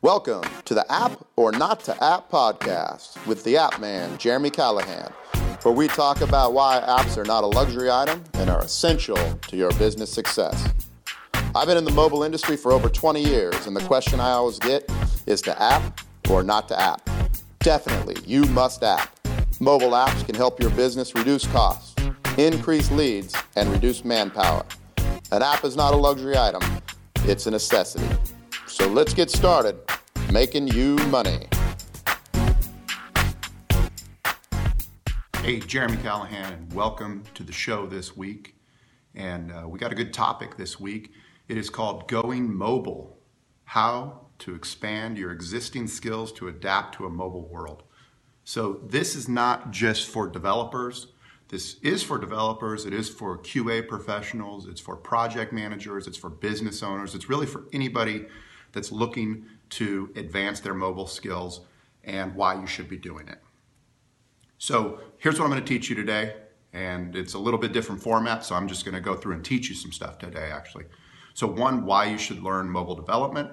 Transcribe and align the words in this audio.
Welcome 0.00 0.44
to 0.64 0.74
the 0.74 0.86
App 0.92 1.26
or 1.34 1.50
Not 1.50 1.80
to 1.80 2.04
App 2.04 2.30
podcast 2.30 3.26
with 3.26 3.42
the 3.42 3.56
App 3.56 3.80
Man, 3.80 4.16
Jeremy 4.16 4.48
Callahan, 4.48 5.10
where 5.62 5.74
we 5.74 5.88
talk 5.88 6.20
about 6.20 6.52
why 6.52 6.80
apps 6.86 7.16
are 7.16 7.24
not 7.24 7.42
a 7.42 7.48
luxury 7.48 7.90
item 7.90 8.22
and 8.34 8.48
are 8.48 8.60
essential 8.60 9.16
to 9.48 9.56
your 9.56 9.72
business 9.72 10.12
success. 10.12 10.72
I've 11.52 11.66
been 11.66 11.76
in 11.76 11.84
the 11.84 11.90
mobile 11.90 12.22
industry 12.22 12.56
for 12.56 12.70
over 12.70 12.88
20 12.88 13.24
years, 13.24 13.66
and 13.66 13.74
the 13.74 13.80
question 13.80 14.20
I 14.20 14.30
always 14.30 14.60
get 14.60 14.88
is 15.26 15.42
to 15.42 15.60
app 15.60 16.00
or 16.30 16.44
not 16.44 16.68
to 16.68 16.80
app. 16.80 17.10
Definitely, 17.58 18.18
you 18.24 18.44
must 18.44 18.84
app. 18.84 19.18
Mobile 19.58 19.90
apps 19.90 20.24
can 20.24 20.36
help 20.36 20.60
your 20.60 20.70
business 20.70 21.16
reduce 21.16 21.44
costs, 21.48 21.96
increase 22.36 22.92
leads, 22.92 23.34
and 23.56 23.68
reduce 23.70 24.04
manpower. 24.04 24.64
An 25.32 25.42
app 25.42 25.64
is 25.64 25.74
not 25.74 25.92
a 25.92 25.96
luxury 25.96 26.36
item, 26.36 26.62
it's 27.24 27.48
a 27.48 27.50
necessity. 27.50 28.06
So 28.68 28.86
let's 28.86 29.14
get 29.14 29.30
started 29.30 29.80
making 30.30 30.68
you 30.68 30.96
money. 31.08 31.48
Hey, 35.38 35.60
Jeremy 35.60 35.96
Callahan, 36.02 36.52
and 36.52 36.72
welcome 36.74 37.22
to 37.32 37.42
the 37.42 37.52
show 37.52 37.86
this 37.86 38.14
week. 38.14 38.56
And 39.14 39.50
uh, 39.50 39.66
we 39.66 39.78
got 39.78 39.90
a 39.90 39.94
good 39.94 40.12
topic 40.12 40.58
this 40.58 40.78
week. 40.78 41.12
It 41.48 41.56
is 41.56 41.70
called 41.70 42.08
Going 42.08 42.54
Mobile 42.54 43.18
How 43.64 44.26
to 44.40 44.54
Expand 44.54 45.16
Your 45.16 45.32
Existing 45.32 45.86
Skills 45.86 46.30
to 46.32 46.48
Adapt 46.48 46.94
to 46.96 47.06
a 47.06 47.10
Mobile 47.10 47.48
World. 47.48 47.84
So, 48.44 48.80
this 48.86 49.16
is 49.16 49.30
not 49.30 49.70
just 49.70 50.08
for 50.08 50.28
developers. 50.28 51.06
This 51.48 51.76
is 51.80 52.02
for 52.02 52.18
developers, 52.18 52.84
it 52.84 52.92
is 52.92 53.08
for 53.08 53.38
QA 53.38 53.88
professionals, 53.88 54.68
it's 54.68 54.82
for 54.82 54.94
project 54.96 55.50
managers, 55.50 56.06
it's 56.06 56.18
for 56.18 56.28
business 56.28 56.82
owners, 56.82 57.14
it's 57.14 57.30
really 57.30 57.46
for 57.46 57.64
anybody 57.72 58.26
that's 58.78 58.92
looking 58.92 59.44
to 59.70 60.08
advance 60.14 60.60
their 60.60 60.72
mobile 60.72 61.08
skills 61.08 61.62
and 62.04 62.32
why 62.36 62.54
you 62.54 62.64
should 62.64 62.88
be 62.88 62.96
doing 62.96 63.26
it. 63.26 63.38
So, 64.56 65.00
here's 65.18 65.36
what 65.36 65.46
I'm 65.46 65.50
going 65.50 65.64
to 65.64 65.68
teach 65.68 65.90
you 65.90 65.96
today, 65.96 66.34
and 66.72 67.16
it's 67.16 67.34
a 67.34 67.40
little 67.40 67.58
bit 67.58 67.72
different 67.72 68.00
format, 68.00 68.44
so 68.44 68.54
I'm 68.54 68.68
just 68.68 68.84
going 68.84 68.94
to 68.94 69.00
go 69.00 69.16
through 69.16 69.34
and 69.34 69.44
teach 69.44 69.68
you 69.68 69.74
some 69.74 69.90
stuff 69.90 70.18
today 70.18 70.50
actually. 70.52 70.84
So, 71.34 71.48
one, 71.48 71.86
why 71.86 72.04
you 72.04 72.18
should 72.18 72.40
learn 72.40 72.70
mobile 72.70 72.94
development. 72.94 73.50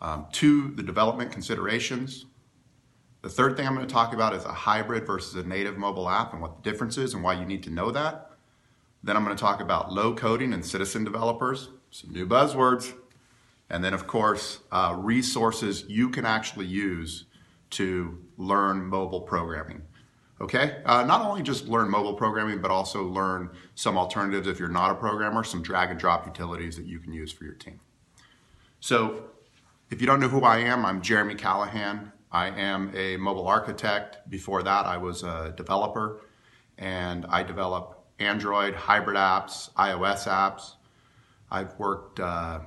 Um, 0.00 0.26
two, 0.30 0.70
the 0.76 0.84
development 0.84 1.32
considerations. 1.32 2.26
The 3.22 3.28
third 3.28 3.56
thing 3.56 3.66
I'm 3.66 3.74
going 3.74 3.88
to 3.88 3.92
talk 3.92 4.14
about 4.14 4.34
is 4.34 4.44
a 4.44 4.52
hybrid 4.52 5.04
versus 5.04 5.34
a 5.34 5.46
native 5.48 5.76
mobile 5.76 6.08
app 6.08 6.32
and 6.32 6.40
what 6.40 6.62
the 6.62 6.70
difference 6.70 6.96
is 6.96 7.14
and 7.14 7.24
why 7.24 7.32
you 7.32 7.44
need 7.44 7.64
to 7.64 7.70
know 7.70 7.90
that. 7.90 8.30
Then 9.02 9.16
I'm 9.16 9.24
going 9.24 9.36
to 9.36 9.40
talk 9.40 9.60
about 9.60 9.92
low 9.92 10.14
coding 10.14 10.52
and 10.52 10.64
citizen 10.64 11.02
developers, 11.02 11.70
some 11.90 12.12
new 12.12 12.24
buzzwords. 12.24 12.92
And 13.72 13.82
then, 13.82 13.94
of 13.94 14.06
course, 14.06 14.58
uh, 14.70 14.94
resources 14.98 15.86
you 15.88 16.10
can 16.10 16.26
actually 16.26 16.66
use 16.66 17.24
to 17.70 18.18
learn 18.36 18.84
mobile 18.84 19.22
programming. 19.22 19.82
Okay? 20.42 20.82
Uh, 20.84 21.04
not 21.04 21.22
only 21.22 21.42
just 21.42 21.66
learn 21.66 21.88
mobile 21.88 22.12
programming, 22.12 22.60
but 22.60 22.70
also 22.70 23.02
learn 23.02 23.48
some 23.74 23.96
alternatives 23.96 24.46
if 24.46 24.58
you're 24.58 24.68
not 24.68 24.90
a 24.90 24.94
programmer, 24.94 25.42
some 25.42 25.62
drag 25.62 25.90
and 25.90 25.98
drop 25.98 26.26
utilities 26.26 26.76
that 26.76 26.84
you 26.84 26.98
can 26.98 27.14
use 27.14 27.32
for 27.32 27.44
your 27.44 27.54
team. 27.54 27.80
So, 28.78 29.24
if 29.90 30.00
you 30.00 30.06
don't 30.06 30.20
know 30.20 30.28
who 30.28 30.42
I 30.42 30.58
am, 30.58 30.84
I'm 30.84 31.00
Jeremy 31.00 31.34
Callahan. 31.34 32.12
I 32.30 32.48
am 32.48 32.92
a 32.94 33.16
mobile 33.16 33.46
architect. 33.46 34.28
Before 34.28 34.62
that, 34.62 34.84
I 34.84 34.98
was 34.98 35.22
a 35.22 35.54
developer 35.56 36.20
and 36.76 37.24
I 37.26 37.42
develop 37.42 38.04
Android 38.18 38.74
hybrid 38.74 39.16
apps, 39.16 39.70
iOS 39.74 40.26
apps. 40.28 40.72
I've 41.50 41.78
worked 41.78 42.20
uh, 42.20 42.60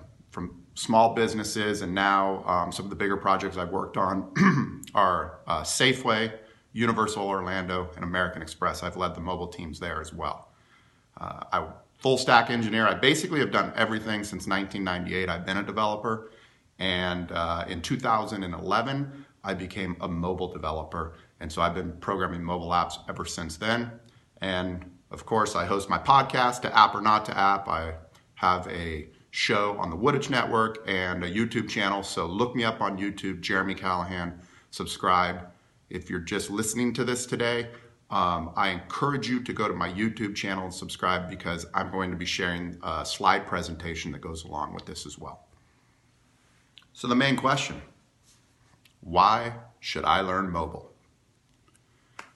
small 0.76 1.14
businesses 1.14 1.82
and 1.82 1.96
now 1.96 2.44
um, 2.46 2.72
some 2.72 2.86
of 2.86 2.90
the 2.90 2.96
bigger 2.96 3.18
projects 3.18 3.58
I've 3.58 3.72
worked 3.72 3.98
on 3.98 4.84
are 4.94 5.40
uh, 5.48 5.62
Safeway, 5.62 6.34
Universal 6.74 7.26
Orlando, 7.26 7.90
and 7.96 8.04
American 8.04 8.42
Express. 8.42 8.84
I've 8.84 8.98
led 8.98 9.16
the 9.16 9.22
mobile 9.22 9.48
teams 9.48 9.80
there 9.80 10.02
as 10.02 10.14
well. 10.14 10.52
Uh, 11.20 11.44
I 11.52 11.68
full 11.98 12.18
stack 12.18 12.50
engineer. 12.50 12.86
I 12.86 12.94
basically 12.94 13.40
have 13.40 13.52
done 13.52 13.72
everything 13.76 14.24
since 14.24 14.48
1998. 14.48 15.30
I've 15.30 15.46
been 15.46 15.58
a 15.58 15.64
developer, 15.64 16.32
and 16.78 17.32
uh, 17.32 17.64
in 17.70 17.82
2011 17.82 19.26
I 19.46 19.54
became 19.54 19.96
a 20.02 20.08
mobile 20.08 20.52
developer. 20.52 21.14
And 21.40 21.52
so 21.52 21.62
I've 21.62 21.76
been 21.76 21.94
programming 22.00 22.44
mobile 22.44 22.70
apps 22.70 22.98
ever 23.08 23.24
since 23.24 23.56
then. 23.58 23.92
And 24.42 24.86
of 25.12 25.26
course, 25.26 25.56
I 25.56 25.66
host 25.66 25.90
my 25.90 26.00
podcast, 26.00 26.62
To 26.62 26.78
App 26.78 26.96
or 26.96 27.02
Not 27.02 27.26
to 27.26 27.38
App. 27.38 27.68
I 27.70 27.94
have 28.34 28.68
a 28.68 29.08
show 29.36 29.78
on 29.80 29.90
the 29.90 29.96
Woodage 29.98 30.30
Network 30.30 30.82
and 30.88 31.24
a 31.26 31.30
YouTube 31.30 31.68
channel. 31.68 32.04
So 32.04 32.26
look 32.26 32.56
me 32.56 32.64
up 32.64 32.80
on 32.80 32.98
YouTube, 32.98 33.42
Jeremy 33.42 33.76
Callahan. 33.76 34.40
Subscribe. 34.72 35.48
If 35.90 36.10
you're 36.10 36.22
just 36.22 36.50
listening 36.50 36.94
to 36.94 37.04
this 37.04 37.26
today, 37.26 37.68
um, 38.10 38.54
I 38.56 38.70
encourage 38.70 39.28
you 39.28 39.44
to 39.44 39.52
go 39.52 39.68
to 39.68 39.74
my 39.74 39.90
YouTube 39.92 40.36
channel 40.36 40.64
and 40.64 40.74
subscribe 40.74 41.30
because 41.30 41.66
I'm 41.74 41.92
going 41.92 42.12
to 42.12 42.18
be 42.18 42.26
sharing 42.26 42.78
a 42.82 43.06
slide 43.06 43.46
presentation 43.46 44.14
that 44.14 44.22
goes 44.22 44.46
along 44.46 44.74
with 44.74 44.86
this 44.86 45.06
as 45.06 45.20
well. 45.20 45.48
So, 46.94 47.10
the 47.10 47.16
main 47.16 47.36
question 47.36 47.82
why 49.02 49.54
should 49.82 50.06
I 50.06 50.22
learn 50.22 50.50
mobile? 50.50 50.95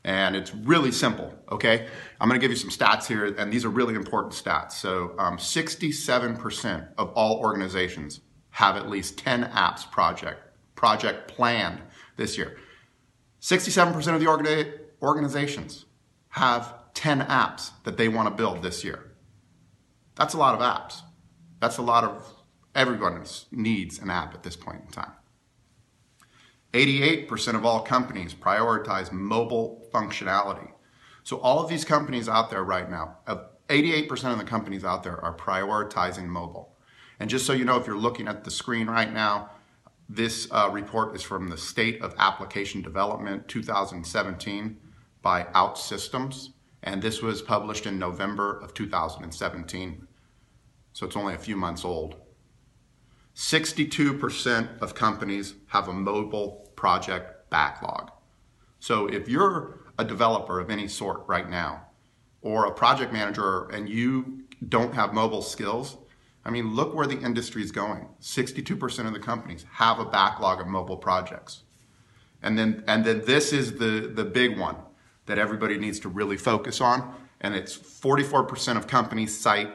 And 0.04 0.36
it's 0.36 0.54
really 0.56 0.92
simple, 0.92 1.34
okay? 1.52 1.88
I'm 2.20 2.30
gonna 2.30 2.40
give 2.40 2.52
you 2.52 2.58
some 2.58 2.70
stats 2.70 3.06
here, 3.06 3.26
and 3.26 3.52
these 3.52 3.66
are 3.66 3.70
really 3.70 3.96
important 3.96 4.34
stats. 4.34 4.74
So, 4.74 5.14
um, 5.20 5.38
67% 5.38 6.88
of 6.98 7.10
all 7.14 7.38
organizations 7.40 8.22
have 8.52 8.76
at 8.76 8.90
least 8.90 9.18
10 9.18 9.44
apps 9.44 9.90
project 9.90 10.42
project 10.76 11.28
planned 11.28 11.82
this 12.16 12.38
year. 12.38 12.58
67% 13.42 14.16
of 14.16 14.22
the 14.22 14.28
orga- 14.28 14.80
organizations 15.02 15.86
have 16.30 16.74
10 16.94 17.22
apps 17.22 17.72
that 17.84 17.98
they 17.98 18.08
want 18.08 18.30
to 18.30 18.34
build 18.34 18.62
this 18.62 18.84
year. 18.84 19.12
That's 20.16 20.34
a 20.34 20.38
lot 20.38 20.56
of 20.56 20.62
apps. 20.62 21.02
That's 21.59 21.78
a 21.78 21.82
lot 21.82 22.04
of 22.06 22.34
everyone 22.76 23.26
needs 23.52 24.00
an 24.00 24.09
app 24.09 24.34
at 24.34 24.44
this 24.44 24.56
point 24.56 24.82
in 24.86 24.92
time. 24.92 25.12
88% 26.74 27.56
of 27.56 27.66
all 27.66 27.81
companies 27.81 28.34
prioritize 28.34 29.12
mobile 29.12 29.88
functionality. 29.94 30.72
So 31.24 31.38
all 31.38 31.63
of 31.63 31.69
these 31.69 31.85
companies 31.85 32.30
out 32.30 32.50
there 32.50 32.63
right 32.63 32.90
now, 32.90 33.18
88% 33.69 34.31
of 34.31 34.38
the 34.38 34.44
companies 34.44 34.84
out 34.84 35.03
there 35.03 35.24
are 35.24 35.35
prioritizing 35.35 36.25
mobile. 36.25 36.75
And 37.19 37.29
just 37.29 37.46
so 37.46 37.53
you 37.53 37.66
know, 37.66 37.78
if 37.78 37.85
you're 37.85 37.97
looking 37.97 38.28
at 38.28 38.44
the 38.44 38.52
screen 38.52 38.88
right 38.88 39.12
now, 39.12 39.52
this 40.08 40.47
uh, 40.52 40.69
report 40.72 41.16
is 41.16 41.22
from 41.22 41.50
the 41.50 41.58
State 41.58 42.02
of 42.02 42.16
Application 42.18 42.81
Development 42.81 43.47
2017 43.47 44.78
by 45.22 45.44
OutSystems, 45.44 46.50
and 46.81 47.02
this 47.02 47.22
was 47.22 47.41
published 47.41 47.85
in 47.85 48.00
November 48.00 48.59
of 48.59 48.74
2017. 48.74 50.08
So 50.94 51.06
it's 51.06 51.16
only 51.16 51.35
a 51.35 51.40
few 51.40 51.56
months 51.56 51.85
old. 51.85 52.16
62% 53.40 54.82
of 54.82 54.94
companies 54.94 55.54
have 55.68 55.88
a 55.88 55.94
mobile 55.94 56.70
project 56.76 57.50
backlog. 57.50 58.12
So 58.82 59.08
if 59.08 59.30
you're 59.30 59.80
a 59.98 60.04
developer 60.04 60.60
of 60.60 60.70
any 60.70 60.90
sort 60.90 61.24
right 61.26 61.50
now, 61.50 61.86
or 62.42 62.66
a 62.66 62.72
project 62.74 63.14
manager 63.14 63.70
and 63.70 63.88
you 63.88 64.44
don't 64.68 64.94
have 64.94 65.14
mobile 65.14 65.42
skills, 65.42 65.96
I 66.44 66.50
mean, 66.50 66.76
look 66.76 66.94
where 66.94 67.08
the 67.08 67.18
industry 67.18 67.64
is 67.64 67.72
going. 67.72 68.10
62% 68.22 69.08
of 69.08 69.14
the 69.14 69.20
companies 69.20 69.66
have 69.72 70.00
a 70.00 70.06
backlog 70.06 70.60
of 70.60 70.68
mobile 70.68 70.98
projects. 70.98 71.64
And 72.44 72.60
then, 72.60 72.84
and 72.88 73.06
then 73.06 73.24
this 73.26 73.54
is 73.54 73.78
the, 73.78 74.12
the 74.14 74.26
big 74.26 74.60
one 74.60 74.76
that 75.28 75.40
everybody 75.40 75.78
needs 75.78 76.02
to 76.02 76.10
really 76.10 76.38
focus 76.38 76.82
on. 76.82 77.16
And 77.40 77.56
it's 77.56 77.78
44% 77.78 78.76
of 78.76 78.88
companies 78.88 79.40
cite 79.40 79.72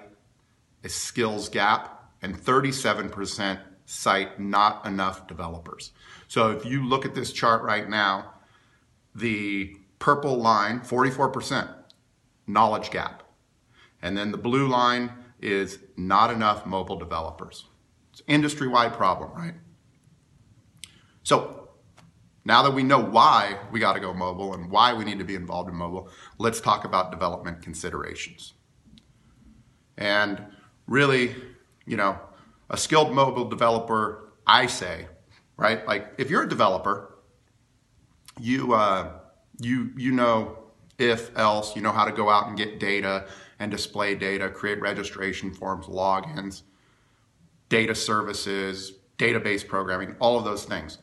a 0.84 0.90
skills 0.90 1.48
gap 1.48 1.93
and 2.24 2.34
37% 2.34 3.60
cite 3.84 4.40
not 4.40 4.86
enough 4.86 5.26
developers. 5.26 5.92
So 6.26 6.50
if 6.52 6.64
you 6.64 6.82
look 6.82 7.04
at 7.04 7.14
this 7.14 7.32
chart 7.32 7.62
right 7.62 7.86
now, 7.86 8.32
the 9.14 9.76
purple 9.98 10.38
line, 10.38 10.80
44%, 10.80 11.68
knowledge 12.46 12.90
gap. 12.90 13.24
And 14.00 14.16
then 14.16 14.32
the 14.32 14.38
blue 14.38 14.66
line 14.66 15.12
is 15.38 15.78
not 15.98 16.30
enough 16.30 16.64
mobile 16.64 16.96
developers. 16.96 17.66
It's 18.12 18.22
industry-wide 18.26 18.94
problem, 18.94 19.30
right? 19.32 19.54
So 21.24 21.68
now 22.46 22.62
that 22.62 22.72
we 22.72 22.82
know 22.82 23.00
why 23.00 23.58
we 23.70 23.80
got 23.80 23.92
to 23.92 24.00
go 24.00 24.14
mobile 24.14 24.54
and 24.54 24.70
why 24.70 24.94
we 24.94 25.04
need 25.04 25.18
to 25.18 25.24
be 25.24 25.34
involved 25.34 25.68
in 25.68 25.76
mobile, 25.76 26.08
let's 26.38 26.62
talk 26.62 26.86
about 26.86 27.10
development 27.10 27.60
considerations. 27.60 28.54
And 29.98 30.42
really, 30.86 31.36
you 31.86 31.96
know, 31.96 32.18
a 32.70 32.76
skilled 32.76 33.12
mobile 33.12 33.48
developer, 33.48 34.32
I 34.46 34.66
say, 34.66 35.06
right? 35.56 35.86
Like 35.86 36.14
if 36.18 36.30
you're 36.30 36.44
a 36.44 36.48
developer, 36.48 37.14
you 38.40 38.74
uh, 38.74 39.12
you 39.60 39.90
you 39.96 40.12
know 40.12 40.58
if 40.98 41.36
else, 41.36 41.76
you 41.76 41.82
know 41.82 41.92
how 41.92 42.04
to 42.04 42.12
go 42.12 42.30
out 42.30 42.48
and 42.48 42.56
get 42.56 42.80
data 42.80 43.26
and 43.58 43.70
display 43.70 44.14
data, 44.14 44.48
create 44.48 44.80
registration 44.80 45.52
forms, 45.52 45.86
logins, 45.86 46.62
data 47.68 47.94
services, 47.94 48.92
database 49.18 49.66
programming, 49.66 50.16
all 50.20 50.38
of 50.38 50.44
those 50.44 50.64
things. 50.64 50.98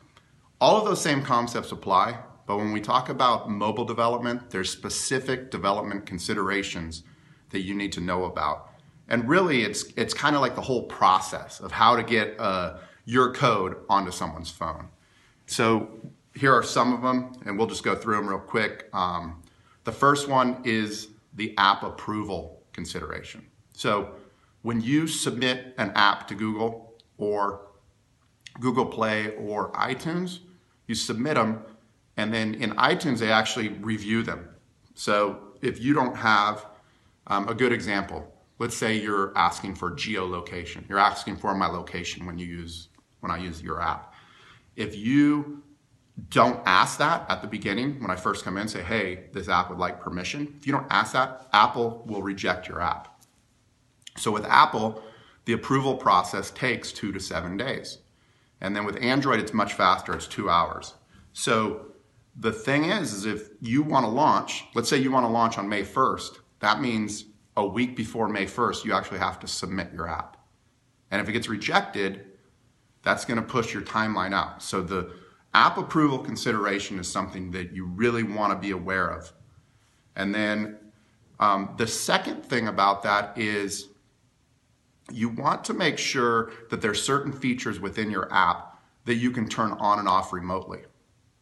All 0.59 0.77
of 0.77 0.85
those 0.85 1.01
same 1.01 1.23
concepts 1.23 1.71
apply, 1.71 2.19
but 2.45 2.57
when 2.57 2.71
we 2.71 2.81
talk 2.81 3.09
about 3.09 3.49
mobile 3.49 3.85
development, 3.85 4.49
there's 4.49 4.69
specific 4.69 5.49
development 5.49 6.05
considerations 6.05 7.03
that 7.49 7.61
you 7.61 7.73
need 7.73 7.91
to 7.93 8.01
know 8.01 8.25
about. 8.25 8.70
And 9.11 9.27
really, 9.27 9.63
it's 9.63 9.83
it's 9.97 10.13
kind 10.13 10.35
of 10.37 10.41
like 10.41 10.55
the 10.55 10.61
whole 10.61 10.83
process 10.83 11.59
of 11.59 11.73
how 11.73 11.97
to 11.97 12.01
get 12.01 12.39
uh, 12.39 12.77
your 13.03 13.33
code 13.33 13.75
onto 13.89 14.09
someone's 14.09 14.49
phone. 14.49 14.87
So 15.47 15.89
here 16.33 16.53
are 16.53 16.63
some 16.63 16.93
of 16.93 17.01
them, 17.01 17.33
and 17.45 17.57
we'll 17.57 17.67
just 17.67 17.83
go 17.83 17.93
through 17.93 18.15
them 18.15 18.27
real 18.27 18.39
quick. 18.39 18.87
Um, 18.93 19.43
the 19.83 19.91
first 19.91 20.29
one 20.29 20.61
is 20.63 21.09
the 21.33 21.53
app 21.57 21.83
approval 21.83 22.63
consideration. 22.71 23.45
So 23.73 24.11
when 24.61 24.79
you 24.79 25.07
submit 25.07 25.73
an 25.77 25.91
app 25.95 26.25
to 26.29 26.35
Google 26.35 26.93
or 27.17 27.67
Google 28.61 28.85
Play 28.85 29.35
or 29.35 29.73
iTunes, 29.73 30.39
you 30.87 30.95
submit 30.95 31.35
them, 31.35 31.65
and 32.15 32.33
then 32.33 32.53
in 32.53 32.71
iTunes, 32.75 33.19
they 33.19 33.31
actually 33.31 33.69
review 33.69 34.23
them. 34.23 34.47
So 34.95 35.37
if 35.61 35.81
you 35.81 35.93
don't 35.93 36.15
have 36.15 36.65
um, 37.27 37.49
a 37.49 37.53
good 37.53 37.73
example, 37.73 38.31
let's 38.61 38.77
say 38.77 38.95
you're 38.95 39.35
asking 39.35 39.73
for 39.73 39.89
geolocation. 39.89 40.87
You're 40.87 40.99
asking 40.99 41.37
for 41.37 41.55
my 41.55 41.65
location 41.65 42.27
when 42.27 42.37
you 42.37 42.45
use 42.45 42.89
when 43.21 43.31
I 43.31 43.37
use 43.37 43.59
your 43.59 43.81
app. 43.81 44.13
If 44.75 44.95
you 44.95 45.63
don't 46.29 46.61
ask 46.67 46.99
that 46.99 47.25
at 47.27 47.41
the 47.41 47.47
beginning 47.47 47.99
when 47.99 48.11
I 48.11 48.15
first 48.15 48.45
come 48.45 48.57
in, 48.57 48.67
say, 48.67 48.83
hey, 48.83 49.29
this 49.33 49.49
app 49.49 49.69
would 49.69 49.79
like 49.79 49.99
permission. 49.99 50.53
If 50.59 50.67
you 50.67 50.73
don't 50.73 50.85
ask 50.91 51.13
that, 51.13 51.49
Apple 51.53 52.03
will 52.05 52.21
reject 52.21 52.67
your 52.67 52.81
app. 52.81 53.23
So 54.17 54.29
with 54.31 54.45
Apple, 54.45 55.01
the 55.45 55.53
approval 55.53 55.95
process 55.95 56.51
takes 56.51 56.91
two 56.91 57.11
to 57.13 57.19
seven 57.19 57.57
days. 57.57 57.97
And 58.61 58.75
then 58.75 58.85
with 58.85 59.01
Android, 59.01 59.39
it's 59.39 59.55
much 59.55 59.73
faster, 59.73 60.13
it's 60.13 60.27
two 60.27 60.51
hours. 60.51 60.93
So 61.33 61.87
the 62.35 62.51
thing 62.51 62.85
is, 62.85 63.11
is 63.11 63.25
if 63.25 63.49
you 63.59 63.81
want 63.81 64.05
to 64.05 64.11
launch, 64.11 64.65
let's 64.75 64.87
say 64.87 64.97
you 64.97 65.11
want 65.11 65.23
to 65.23 65.31
launch 65.31 65.57
on 65.57 65.67
May 65.67 65.81
1st, 65.81 66.37
that 66.59 66.79
means 66.79 67.25
a 67.57 67.65
week 67.65 67.95
before 67.95 68.27
May 68.27 68.45
1st, 68.45 68.85
you 68.85 68.93
actually 68.93 69.19
have 69.19 69.39
to 69.39 69.47
submit 69.47 69.91
your 69.93 70.07
app. 70.07 70.37
And 71.09 71.21
if 71.21 71.27
it 71.27 71.33
gets 71.33 71.49
rejected, 71.49 72.25
that's 73.03 73.25
going 73.25 73.39
to 73.39 73.45
push 73.45 73.73
your 73.73 73.83
timeline 73.83 74.33
out. 74.33 74.61
So 74.63 74.81
the 74.81 75.13
app 75.53 75.77
approval 75.77 76.19
consideration 76.19 76.99
is 76.99 77.11
something 77.11 77.51
that 77.51 77.73
you 77.73 77.85
really 77.85 78.23
want 78.23 78.53
to 78.53 78.57
be 78.57 78.71
aware 78.71 79.07
of. 79.07 79.33
And 80.15 80.33
then 80.33 80.77
um, 81.39 81.73
the 81.77 81.87
second 81.87 82.45
thing 82.45 82.67
about 82.67 83.03
that 83.03 83.37
is 83.37 83.89
you 85.11 85.29
want 85.29 85.63
to 85.65 85.73
make 85.73 85.97
sure 85.97 86.51
that 86.69 86.81
there's 86.81 87.01
certain 87.03 87.33
features 87.33 87.79
within 87.79 88.09
your 88.09 88.31
app 88.33 88.79
that 89.05 89.15
you 89.15 89.31
can 89.31 89.47
turn 89.47 89.73
on 89.73 89.99
and 89.99 90.07
off 90.07 90.31
remotely. 90.31 90.81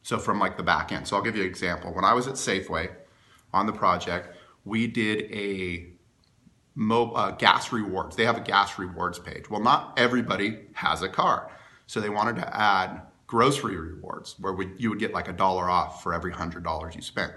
So 0.02 0.18
from 0.18 0.40
like 0.40 0.58
the 0.58 0.64
back 0.64 0.92
end. 0.92 1.08
So 1.08 1.16
I'll 1.16 1.22
give 1.22 1.36
you 1.36 1.44
an 1.44 1.50
example. 1.50 1.94
When 1.94 2.06
I 2.06 2.14
was 2.14 2.28
at 2.28 2.36
Safeway 2.36 2.90
on 3.54 3.66
the 3.66 3.74
project, 3.74 4.36
we 4.64 4.88
did 4.88 5.32
a 5.32 5.92
mo- 6.80 7.12
uh, 7.12 7.32
gas 7.32 7.74
rewards. 7.74 8.16
They 8.16 8.26
have 8.26 8.38
a 8.38 8.42
gas 8.42 8.80
rewards 8.80 9.20
page. 9.20 9.50
Well, 9.50 9.60
not 9.60 9.94
everybody 10.00 10.60
has 10.74 11.02
a 11.02 11.10
car. 11.10 11.52
So 11.88 12.00
they 12.00 12.10
wanted 12.10 12.38
to 12.38 12.58
add 12.58 13.02
grocery 13.28 13.76
rewards 13.76 14.36
where 14.40 14.54
we, 14.54 14.72
you 14.78 14.90
would 14.90 15.00
get 15.00 15.14
like 15.14 15.28
a 15.28 15.34
dollar 15.34 15.70
off 15.70 16.02
for 16.02 16.14
every 16.14 16.32
hundred 16.32 16.64
dollars 16.64 16.96
you 16.96 17.02
spent. 17.02 17.34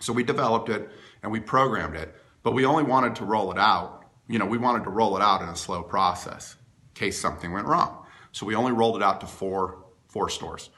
So 0.00 0.12
we 0.12 0.24
developed 0.24 0.68
it 0.68 0.90
and 1.22 1.30
we 1.30 1.40
programmed 1.40 1.94
it, 1.94 2.14
but 2.42 2.52
we 2.52 2.66
only 2.66 2.82
wanted 2.82 3.14
to 3.16 3.24
roll 3.24 3.52
it 3.52 3.58
out. 3.58 4.04
You 4.28 4.38
know, 4.40 4.46
we 4.46 4.58
wanted 4.58 4.82
to 4.84 4.90
roll 4.90 5.16
it 5.16 5.22
out 5.22 5.40
in 5.40 5.48
a 5.48 5.56
slow 5.56 5.82
process 5.82 6.56
in 6.88 6.94
case 6.94 7.18
something 7.18 7.52
went 7.52 7.66
wrong. 7.66 8.04
So 8.32 8.44
we 8.44 8.56
only 8.56 8.72
rolled 8.72 8.96
it 8.96 9.02
out 9.02 9.20
to 9.20 9.26
four 9.26 9.84
four 10.08 10.28
stores. 10.28 10.70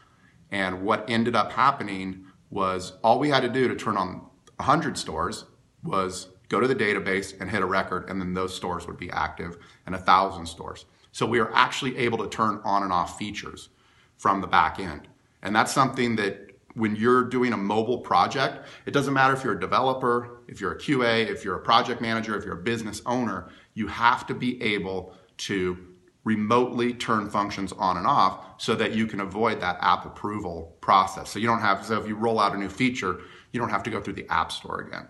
And 0.50 0.82
what 0.82 1.08
ended 1.08 1.34
up 1.34 1.52
happening 1.52 2.26
was 2.50 2.92
all 3.02 3.18
we 3.18 3.30
had 3.30 3.40
to 3.40 3.48
do 3.48 3.68
to 3.68 3.74
turn 3.74 3.96
on 3.96 4.26
100 4.56 4.98
stores 4.98 5.44
was 5.82 6.28
go 6.48 6.60
to 6.60 6.68
the 6.68 6.74
database 6.74 7.38
and 7.40 7.50
hit 7.50 7.62
a 7.62 7.66
record, 7.66 8.08
and 8.08 8.20
then 8.20 8.34
those 8.34 8.54
stores 8.54 8.86
would 8.86 8.98
be 8.98 9.10
active, 9.10 9.58
and 9.86 9.94
a 9.94 9.98
thousand 9.98 10.46
stores. 10.46 10.86
So 11.12 11.26
we 11.26 11.40
are 11.40 11.52
actually 11.54 11.96
able 11.98 12.18
to 12.18 12.28
turn 12.28 12.60
on 12.64 12.82
and 12.82 12.92
off 12.92 13.18
features 13.18 13.70
from 14.16 14.40
the 14.40 14.46
back 14.46 14.78
end. 14.78 15.08
And 15.42 15.54
that's 15.54 15.72
something 15.72 16.16
that 16.16 16.48
when 16.74 16.94
you're 16.96 17.24
doing 17.24 17.52
a 17.52 17.56
mobile 17.56 17.98
project, 17.98 18.66
it 18.86 18.92
doesn't 18.92 19.14
matter 19.14 19.34
if 19.34 19.42
you're 19.42 19.56
a 19.56 19.60
developer, 19.60 20.42
if 20.46 20.60
you're 20.60 20.72
a 20.72 20.78
QA, 20.78 21.28
if 21.28 21.44
you're 21.44 21.56
a 21.56 21.62
project 21.62 22.00
manager, 22.00 22.36
if 22.36 22.44
you're 22.44 22.58
a 22.58 22.62
business 22.62 23.02
owner, 23.06 23.48
you 23.74 23.86
have 23.88 24.26
to 24.26 24.34
be 24.34 24.62
able 24.62 25.14
to 25.38 25.76
remotely 26.24 26.92
turn 26.92 27.30
functions 27.30 27.72
on 27.72 27.96
and 27.96 28.06
off 28.06 28.44
so 28.58 28.74
that 28.74 28.92
you 28.92 29.06
can 29.06 29.20
avoid 29.20 29.60
that 29.60 29.78
app 29.80 30.04
approval 30.04 30.76
process. 30.80 31.30
So 31.30 31.38
you 31.38 31.46
don't 31.46 31.60
have, 31.60 31.84
so 31.84 32.00
if 32.00 32.06
you 32.06 32.16
roll 32.16 32.38
out 32.38 32.54
a 32.54 32.58
new 32.58 32.68
feature, 32.68 33.20
you 33.52 33.60
don't 33.60 33.70
have 33.70 33.82
to 33.84 33.90
go 33.90 34.00
through 34.00 34.14
the 34.14 34.26
app 34.28 34.52
store 34.52 34.80
again. 34.80 35.08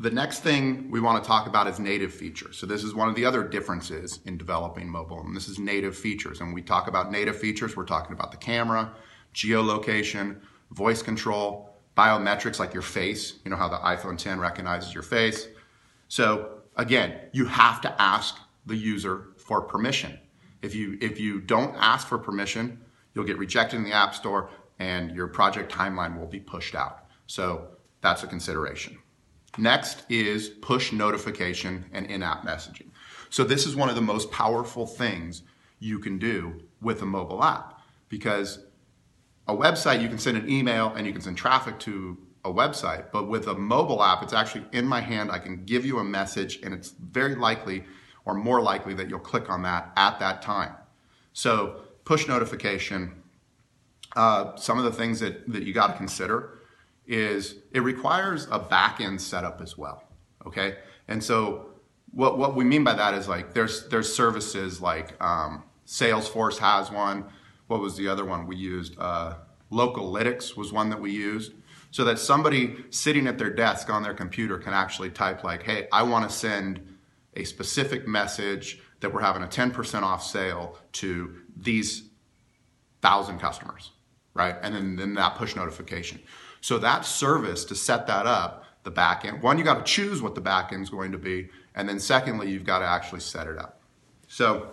The 0.00 0.10
next 0.10 0.40
thing 0.40 0.90
we 0.90 0.98
want 0.98 1.22
to 1.22 1.28
talk 1.28 1.46
about 1.46 1.66
is 1.66 1.78
native 1.78 2.14
features. 2.14 2.56
So 2.56 2.64
this 2.64 2.84
is 2.84 2.94
one 2.94 3.10
of 3.10 3.14
the 3.14 3.26
other 3.26 3.46
differences 3.46 4.20
in 4.24 4.38
developing 4.38 4.88
mobile, 4.88 5.20
and 5.20 5.36
this 5.36 5.46
is 5.46 5.58
native 5.58 5.94
features. 5.94 6.40
And 6.40 6.54
we 6.54 6.62
talk 6.62 6.88
about 6.88 7.12
native 7.12 7.38
features, 7.38 7.76
we're 7.76 7.84
talking 7.84 8.14
about 8.14 8.30
the 8.30 8.38
camera, 8.38 8.94
geolocation, 9.34 10.40
voice 10.70 11.02
control, 11.02 11.74
biometrics 11.98 12.58
like 12.58 12.72
your 12.72 12.82
face. 12.82 13.40
You 13.44 13.50
know 13.50 13.58
how 13.58 13.68
the 13.68 13.76
iPhone 13.76 14.16
10 14.16 14.40
recognizes 14.40 14.94
your 14.94 15.02
face. 15.02 15.48
So 16.08 16.62
again, 16.76 17.20
you 17.32 17.44
have 17.44 17.82
to 17.82 18.00
ask 18.00 18.38
the 18.64 18.76
user 18.76 19.34
for 19.36 19.60
permission. 19.60 20.18
If 20.62 20.74
you 20.74 20.96
if 21.02 21.20
you 21.20 21.42
don't 21.42 21.76
ask 21.76 22.08
for 22.08 22.16
permission, 22.16 22.80
you'll 23.12 23.26
get 23.26 23.36
rejected 23.36 23.76
in 23.76 23.84
the 23.84 23.92
App 23.92 24.14
Store 24.14 24.48
and 24.78 25.14
your 25.14 25.26
project 25.26 25.70
timeline 25.70 26.18
will 26.18 26.26
be 26.26 26.40
pushed 26.40 26.74
out. 26.74 27.04
So 27.26 27.68
that's 28.00 28.22
a 28.22 28.26
consideration. 28.26 28.96
Next 29.58 30.04
is 30.08 30.48
push 30.48 30.92
notification 30.92 31.84
and 31.92 32.06
in-app 32.06 32.44
messaging. 32.44 32.88
So 33.30 33.44
this 33.44 33.66
is 33.66 33.76
one 33.76 33.88
of 33.88 33.94
the 33.94 34.00
most 34.00 34.30
powerful 34.30 34.86
things 34.86 35.42
you 35.78 35.98
can 35.98 36.18
do 36.18 36.62
with 36.80 37.02
a 37.02 37.06
mobile 37.06 37.42
app 37.42 37.80
because 38.08 38.60
a 39.48 39.54
website 39.54 40.02
you 40.02 40.08
can 40.08 40.18
send 40.18 40.36
an 40.36 40.48
email 40.48 40.92
and 40.94 41.06
you 41.06 41.12
can 41.12 41.22
send 41.22 41.36
traffic 41.36 41.78
to 41.80 42.16
a 42.44 42.50
website, 42.50 43.06
but 43.12 43.28
with 43.28 43.48
a 43.48 43.54
mobile 43.54 44.02
app 44.02 44.22
it's 44.22 44.32
actually 44.32 44.64
in 44.72 44.86
my 44.86 45.00
hand. 45.00 45.30
I 45.30 45.38
can 45.38 45.64
give 45.64 45.84
you 45.84 45.98
a 45.98 46.04
message 46.04 46.60
and 46.62 46.72
it's 46.72 46.90
very 46.90 47.34
likely 47.34 47.84
or 48.24 48.34
more 48.34 48.60
likely 48.60 48.94
that 48.94 49.08
you'll 49.08 49.18
click 49.18 49.50
on 49.50 49.62
that 49.62 49.92
at 49.96 50.18
that 50.20 50.42
time. 50.42 50.74
So 51.32 51.82
push 52.04 52.28
notification, 52.28 53.22
uh, 54.16 54.56
some 54.56 54.78
of 54.78 54.84
the 54.84 54.92
things 54.92 55.20
that, 55.20 55.50
that 55.52 55.62
you 55.62 55.72
got 55.72 55.88
to 55.88 55.94
consider 55.94 56.59
is 57.10 57.56
it 57.72 57.80
requires 57.80 58.46
a 58.52 58.58
back-end 58.58 59.20
setup 59.20 59.60
as 59.60 59.76
well. 59.76 60.04
Okay, 60.46 60.76
and 61.08 61.22
so 61.22 61.70
what 62.12 62.38
what 62.38 62.54
we 62.54 62.64
mean 62.64 62.84
by 62.84 62.94
that 62.94 63.14
is 63.14 63.28
like 63.28 63.52
there's 63.52 63.88
there's 63.88 64.14
services 64.14 64.80
like 64.80 65.22
um, 65.22 65.64
Salesforce 65.86 66.58
has 66.58 66.90
one. 66.90 67.24
What 67.66 67.80
was 67.80 67.96
the 67.96 68.08
other 68.08 68.24
one 68.24 68.46
we 68.46 68.56
used? 68.56 68.96
Uh, 68.98 69.34
Localytics 69.72 70.56
was 70.56 70.72
one 70.72 70.88
that 70.90 71.00
we 71.00 71.10
used, 71.10 71.52
so 71.90 72.04
that 72.04 72.18
somebody 72.18 72.76
sitting 72.90 73.26
at 73.26 73.38
their 73.38 73.50
desk 73.50 73.90
on 73.90 74.02
their 74.02 74.14
computer 74.14 74.56
can 74.58 74.72
actually 74.72 75.10
type 75.10 75.42
like, 75.42 75.64
"Hey, 75.64 75.88
I 75.92 76.04
want 76.04 76.30
to 76.30 76.34
send 76.34 76.96
a 77.34 77.44
specific 77.44 78.06
message 78.06 78.80
that 79.00 79.12
we're 79.12 79.20
having 79.20 79.42
a 79.42 79.46
10% 79.46 80.02
off 80.02 80.22
sale 80.24 80.78
to 80.92 81.36
these 81.56 82.08
thousand 83.02 83.40
customers." 83.40 83.90
Right, 84.32 84.56
and 84.62 84.74
then 84.74 84.94
then 84.94 85.14
that 85.14 85.34
push 85.34 85.56
notification. 85.56 86.20
So 86.60 86.78
that 86.78 87.04
service 87.04 87.64
to 87.66 87.74
set 87.74 88.06
that 88.06 88.26
up, 88.26 88.64
the 88.82 88.90
back 88.90 89.24
end, 89.24 89.42
one, 89.42 89.58
you 89.58 89.64
got 89.64 89.84
to 89.84 89.92
choose 89.92 90.22
what 90.22 90.34
the 90.34 90.40
back 90.40 90.72
end 90.72 90.82
is 90.82 90.90
going 90.90 91.12
to 91.12 91.18
be. 91.18 91.48
And 91.74 91.88
then 91.88 91.98
secondly, 91.98 92.50
you've 92.50 92.64
got 92.64 92.80
to 92.80 92.86
actually 92.86 93.20
set 93.20 93.46
it 93.46 93.58
up. 93.58 93.80
So, 94.28 94.68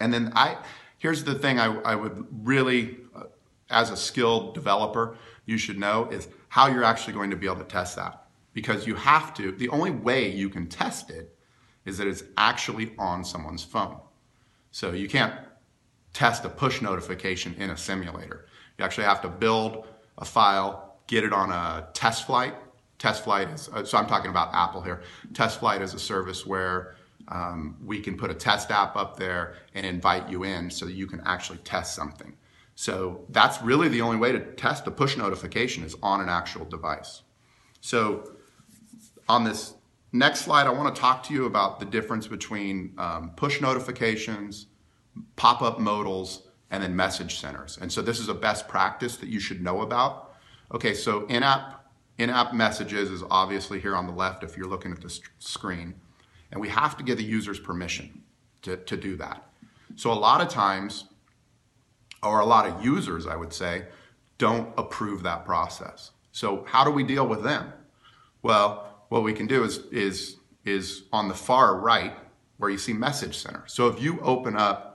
and 0.00 0.12
then 0.12 0.32
I, 0.34 0.58
here's 0.98 1.24
the 1.24 1.34
thing 1.34 1.58
I, 1.58 1.74
I 1.82 1.94
would 1.94 2.26
really, 2.44 2.98
uh, 3.14 3.24
as 3.70 3.90
a 3.90 3.96
skilled 3.96 4.54
developer, 4.54 5.16
you 5.46 5.58
should 5.58 5.78
know 5.78 6.08
is 6.10 6.28
how 6.48 6.68
you're 6.68 6.84
actually 6.84 7.14
going 7.14 7.30
to 7.30 7.36
be 7.36 7.46
able 7.46 7.56
to 7.56 7.64
test 7.64 7.96
that. 7.96 8.26
Because 8.52 8.86
you 8.86 8.94
have 8.94 9.32
to, 9.34 9.52
the 9.52 9.68
only 9.70 9.90
way 9.90 10.30
you 10.30 10.48
can 10.48 10.66
test 10.66 11.10
it 11.10 11.36
is 11.84 11.98
that 11.98 12.06
it's 12.06 12.22
actually 12.36 12.92
on 12.98 13.24
someone's 13.24 13.64
phone. 13.64 13.98
So 14.70 14.92
you 14.92 15.08
can't 15.08 15.34
test 16.12 16.44
a 16.44 16.48
push 16.48 16.82
notification 16.82 17.54
in 17.54 17.70
a 17.70 17.76
simulator. 17.76 18.46
You 18.78 18.84
actually 18.84 19.04
have 19.04 19.22
to 19.22 19.28
build 19.28 19.86
a 20.18 20.24
file, 20.24 20.96
get 21.06 21.24
it 21.24 21.32
on 21.32 21.50
a 21.50 21.88
test 21.92 22.26
flight. 22.26 22.54
Test 22.98 23.24
flight 23.24 23.48
is, 23.48 23.68
uh, 23.68 23.84
so 23.84 23.98
I'm 23.98 24.06
talking 24.06 24.30
about 24.30 24.54
Apple 24.54 24.80
here. 24.80 25.02
Test 25.34 25.60
flight 25.60 25.82
is 25.82 25.92
a 25.94 25.98
service 25.98 26.46
where 26.46 26.94
um, 27.28 27.76
we 27.84 28.00
can 28.00 28.16
put 28.16 28.30
a 28.30 28.34
test 28.34 28.70
app 28.70 28.96
up 28.96 29.16
there 29.16 29.54
and 29.74 29.84
invite 29.84 30.28
you 30.28 30.44
in 30.44 30.70
so 30.70 30.86
that 30.86 30.92
you 30.92 31.06
can 31.06 31.20
actually 31.24 31.58
test 31.58 31.94
something. 31.94 32.36
So 32.74 33.24
that's 33.28 33.60
really 33.62 33.88
the 33.88 34.00
only 34.00 34.16
way 34.16 34.32
to 34.32 34.40
test 34.40 34.86
a 34.86 34.90
push 34.90 35.16
notification 35.16 35.84
is 35.84 35.96
on 36.02 36.20
an 36.20 36.28
actual 36.28 36.64
device. 36.64 37.22
So 37.80 38.32
on 39.28 39.44
this 39.44 39.74
next 40.12 40.40
slide, 40.40 40.66
I 40.66 40.70
want 40.70 40.94
to 40.94 41.00
talk 41.00 41.22
to 41.24 41.34
you 41.34 41.46
about 41.46 41.80
the 41.80 41.86
difference 41.86 42.26
between 42.26 42.94
um, 42.98 43.32
push 43.36 43.60
notifications, 43.60 44.66
pop-up 45.36 45.78
modals, 45.78 46.42
and 46.72 46.82
then 46.82 46.96
message 46.96 47.38
centers. 47.38 47.78
And 47.80 47.92
so 47.92 48.02
this 48.02 48.18
is 48.18 48.28
a 48.28 48.34
best 48.34 48.66
practice 48.66 49.16
that 49.18 49.28
you 49.28 49.38
should 49.38 49.62
know 49.62 49.82
about. 49.82 50.34
Okay, 50.74 50.94
so 50.94 51.26
in-app 51.26 51.78
in-app 52.18 52.52
messages 52.52 53.10
is 53.10 53.22
obviously 53.30 53.80
here 53.80 53.96
on 53.96 54.06
the 54.06 54.12
left 54.12 54.42
if 54.42 54.56
you're 54.56 54.68
looking 54.68 54.92
at 54.92 55.00
the 55.00 55.20
screen. 55.38 55.94
And 56.50 56.60
we 56.60 56.68
have 56.68 56.96
to 56.98 57.04
give 57.04 57.16
the 57.18 57.24
users 57.24 57.58
permission 57.58 58.22
to, 58.62 58.76
to 58.76 58.96
do 58.96 59.16
that. 59.16 59.46
So 59.96 60.12
a 60.12 60.14
lot 60.14 60.40
of 60.40 60.48
times, 60.48 61.04
or 62.22 62.40
a 62.40 62.46
lot 62.46 62.66
of 62.66 62.84
users, 62.84 63.26
I 63.26 63.36
would 63.36 63.52
say, 63.52 63.86
don't 64.38 64.72
approve 64.76 65.22
that 65.22 65.44
process. 65.44 66.10
So 66.32 66.64
how 66.66 66.84
do 66.84 66.90
we 66.90 67.02
deal 67.02 67.26
with 67.26 67.42
them? 67.42 67.72
Well, 68.42 69.04
what 69.08 69.22
we 69.22 69.32
can 69.32 69.46
do 69.46 69.64
is, 69.64 69.78
is, 69.90 70.36
is 70.64 71.04
on 71.12 71.28
the 71.28 71.34
far 71.34 71.78
right 71.78 72.14
where 72.58 72.70
you 72.70 72.78
see 72.78 72.92
message 72.92 73.38
center. 73.38 73.64
So 73.66 73.88
if 73.88 74.00
you 74.00 74.20
open 74.20 74.56
up 74.56 74.91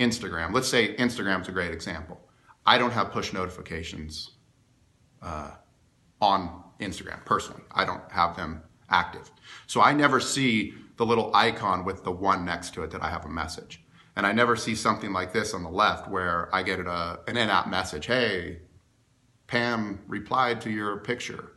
Instagram, 0.00 0.52
let's 0.52 0.68
say 0.68 0.94
Instagram's 0.96 1.48
a 1.48 1.52
great 1.52 1.72
example. 1.72 2.20
I 2.64 2.78
don't 2.78 2.92
have 2.92 3.10
push 3.10 3.32
notifications 3.32 4.32
uh, 5.22 5.52
on 6.20 6.62
Instagram 6.80 7.24
personally. 7.24 7.62
I 7.72 7.84
don't 7.84 8.10
have 8.12 8.36
them 8.36 8.62
active. 8.90 9.30
So 9.66 9.80
I 9.80 9.92
never 9.92 10.20
see 10.20 10.74
the 10.96 11.06
little 11.06 11.34
icon 11.34 11.84
with 11.84 12.04
the 12.04 12.12
one 12.12 12.44
next 12.44 12.74
to 12.74 12.82
it 12.82 12.90
that 12.90 13.02
I 13.02 13.10
have 13.10 13.24
a 13.24 13.28
message. 13.28 13.84
And 14.16 14.26
I 14.26 14.32
never 14.32 14.56
see 14.56 14.74
something 14.74 15.12
like 15.12 15.32
this 15.32 15.54
on 15.54 15.62
the 15.62 15.70
left 15.70 16.08
where 16.08 16.54
I 16.54 16.62
get 16.62 16.80
a, 16.80 17.20
an 17.28 17.36
in-app 17.36 17.68
message, 17.68 18.06
hey, 18.06 18.60
Pam 19.46 20.00
replied 20.06 20.60
to 20.62 20.70
your 20.70 20.98
picture. 20.98 21.52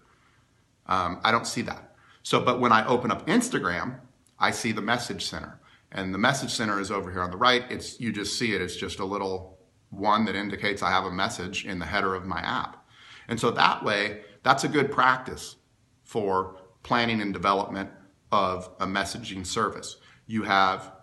Um, 0.86 1.20
I 1.24 1.32
don't 1.32 1.48
see 1.48 1.62
that. 1.64 1.96
So, 2.24 2.40
but 2.40 2.60
when 2.60 2.72
I 2.72 2.86
open 2.86 3.12
up 3.12 3.26
Instagram, 3.28 4.00
I 4.40 4.52
see 4.52 4.72
the 4.72 4.82
message 4.82 5.26
center. 5.26 5.60
And 5.92 6.14
the 6.14 6.18
message 6.18 6.52
center 6.52 6.80
is 6.80 6.92
over 6.92 7.12
here 7.12 7.22
on 7.22 7.32
the 7.32 7.38
right. 7.38 7.64
It's 7.70 8.00
You 8.00 8.12
just 8.12 8.38
see 8.40 8.54
it. 8.54 8.62
It's 8.62 8.76
just 8.76 9.00
a 9.00 9.06
little 9.06 9.60
one 9.90 10.26
that 10.26 10.36
indicates 10.36 10.82
I 10.82 10.90
have 10.90 11.06
a 11.06 11.12
message 11.12 11.66
in 11.66 11.80
the 11.80 11.86
header 11.86 12.16
of 12.16 12.26
my 12.26 12.40
app. 12.40 12.86
And 13.28 13.40
so 13.40 13.52
that 13.52 13.84
way, 13.84 14.22
that's 14.44 14.64
a 14.64 14.70
good 14.70 14.92
practice 14.92 15.58
for 16.04 16.58
planning 16.84 17.22
and 17.22 17.34
development 17.34 17.90
of 18.32 18.70
a 18.80 18.86
messaging 18.86 19.46
service. 19.46 19.98
You 20.28 20.44
have 20.44 20.94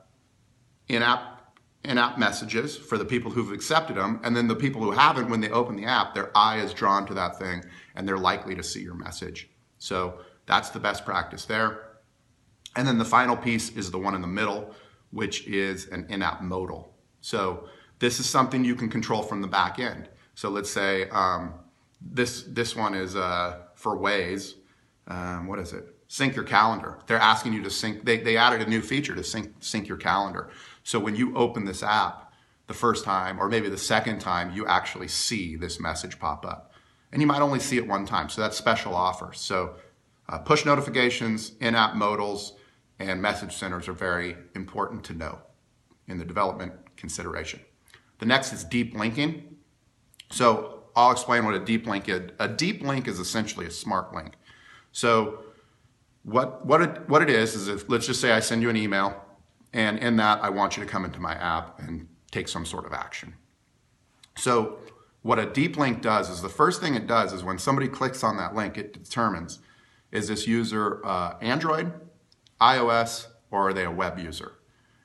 in-app 0.88 1.35
in-app 1.85 2.18
messages 2.18 2.76
for 2.76 2.99
the 2.99 3.04
people 3.04 3.30
who've 3.30 3.52
accepted 3.52 3.97
them, 3.97 4.21
and 4.25 4.37
then 4.37 4.49
the 4.49 4.57
people 4.57 4.83
who 4.83 4.90
haven't, 4.90 5.30
when 5.30 5.40
they 5.40 5.50
open 5.50 5.76
the 5.76 5.85
app, 5.85 6.12
their 6.12 6.37
eye 6.37 6.59
is 6.59 6.75
drawn 6.75 7.07
to 7.07 7.14
that 7.14 7.38
thing, 7.38 7.64
and 7.95 8.07
they're 8.07 8.18
likely 8.18 8.54
to 8.54 8.62
see 8.62 8.83
your 8.83 8.95
message. 8.95 9.49
So 9.78 10.21
that's 10.47 10.71
the 10.71 10.80
best 10.80 11.04
practice 11.04 11.45
there. 11.45 11.88
And 12.78 12.87
then 12.87 12.97
the 12.97 13.04
final 13.04 13.37
piece 13.37 13.70
is 13.70 13.90
the 13.90 13.99
one 13.99 14.14
in 14.14 14.20
the 14.20 14.28
middle, 14.28 14.73
which 15.11 15.49
is 15.49 15.88
an 15.88 16.06
in-app 16.08 16.42
modal. 16.42 16.94
So 17.20 17.68
this 17.99 18.20
is 18.20 18.26
something 18.30 18.64
you 18.64 18.76
can 18.76 18.88
control 18.88 19.23
from 19.25 19.42
the 19.42 19.49
back 19.49 19.80
end. 19.80 20.08
So 20.37 20.49
let's 20.49 20.70
say 20.70 21.08
um, 21.08 21.54
this 22.00 22.44
this 22.44 22.76
one 22.76 22.94
is 22.94 23.16
uh, 23.16 23.62
for 23.75 23.99
Waze. 23.99 24.54
Um, 25.08 25.49
what 25.49 25.58
is 25.58 25.73
it? 25.73 25.92
Sync 26.06 26.37
your 26.37 26.44
calendar. 26.44 27.00
They're 27.08 27.18
asking 27.18 27.52
you 27.54 27.64
to 27.64 27.70
sync. 27.70 28.04
They, 28.04 28.18
they 28.18 28.37
added 28.37 28.62
a 28.62 28.70
new 28.70 28.80
feature 28.80 29.16
to 29.16 29.25
sync 29.25 29.54
sync 29.58 29.88
your 29.88 29.99
calendar. 29.99 30.49
So 30.85 31.00
when 31.00 31.16
you 31.16 31.37
open 31.37 31.64
this 31.64 31.82
app 31.82 32.32
the 32.68 32.75
first 32.75 33.04
time, 33.04 33.40
or 33.40 33.49
maybe 33.49 33.68
the 33.68 33.76
second 33.76 34.20
time, 34.20 34.52
you 34.52 34.66
actually 34.68 35.08
see 35.08 35.56
this 35.56 35.80
message 35.80 36.20
pop 36.20 36.47
up, 36.47 36.70
and 37.11 37.20
you 37.20 37.26
might 37.26 37.42
only 37.42 37.58
see 37.58 37.76
it 37.76 37.88
one 37.88 38.06
time. 38.06 38.28
So 38.28 38.40
that's 38.40 38.56
special 38.56 38.94
offer. 38.94 39.32
So 39.32 39.75
uh, 40.28 40.38
push 40.38 40.64
notifications, 40.64 41.54
in-app 41.61 41.97
modals, 41.97 42.52
and 42.99 43.23
message 43.23 43.55
centers 43.55 43.88
are 43.88 43.93
very 43.93 44.37
important 44.55 45.05
to 45.05 45.14
know 45.14 45.38
in 46.09 46.19
the 46.19 46.25
development 46.25 46.73
consideration. 46.97 47.61
The 48.19 48.26
next 48.26 48.52
is 48.52 48.64
deep 48.64 48.95
linking. 48.95 49.57
So 50.31 50.85
I'll 50.97 51.12
explain 51.12 51.45
what 51.45 51.55
a 51.55 51.61
deep 51.61 51.87
link 51.87 52.09
is. 52.09 52.31
A 52.38 52.49
deep 52.49 52.83
link 52.83 53.07
is 53.07 53.19
essentially 53.19 53.67
a 53.67 53.71
smart 53.71 54.14
link. 54.14 54.35
So 54.90 55.45
what, 56.25 56.67
what, 56.67 56.83
it, 56.83 57.09
what 57.09 57.23
it 57.23 57.31
is, 57.31 57.55
is 57.55 57.69
if, 57.69 57.88
let's 57.88 58.07
just 58.07 58.21
say 58.21 58.33
I 58.33 58.40
send 58.40 58.62
you 58.62 58.71
an 58.71 58.76
email, 58.76 59.25
and 59.73 59.99
in 59.99 60.17
that 60.17 60.43
I 60.43 60.49
want 60.50 60.76
you 60.76 60.85
to 60.85 60.88
come 60.88 61.05
into 61.05 61.21
my 61.21 61.35
app 61.35 61.78
and 61.78 62.09
take 62.31 62.49
some 62.49 62.67
sort 62.67 62.85
of 62.85 62.93
action. 62.93 63.35
So 64.37 64.78
what 65.23 65.38
a 65.38 65.47
deep 65.47 65.76
link 65.76 66.02
does 66.02 66.31
is 66.31 66.43
the 66.43 66.49
first 66.49 66.81
thing 66.81 66.95
it 66.95 67.07
does 67.07 67.33
is 67.33 67.45
when 67.45 67.59
somebody 67.59 67.88
clicks 67.88 68.25
on 68.25 68.37
that 68.38 68.55
link, 68.55 68.76
it 68.78 68.93
determines, 68.93 69.61
is 70.11 70.28
this 70.28 70.47
user 70.47 71.05
uh, 71.05 71.37
Android, 71.40 71.93
iOS, 72.61 73.27
or 73.50 73.69
are 73.69 73.73
they 73.73 73.85
a 73.85 73.91
web 73.91 74.19
user? 74.19 74.53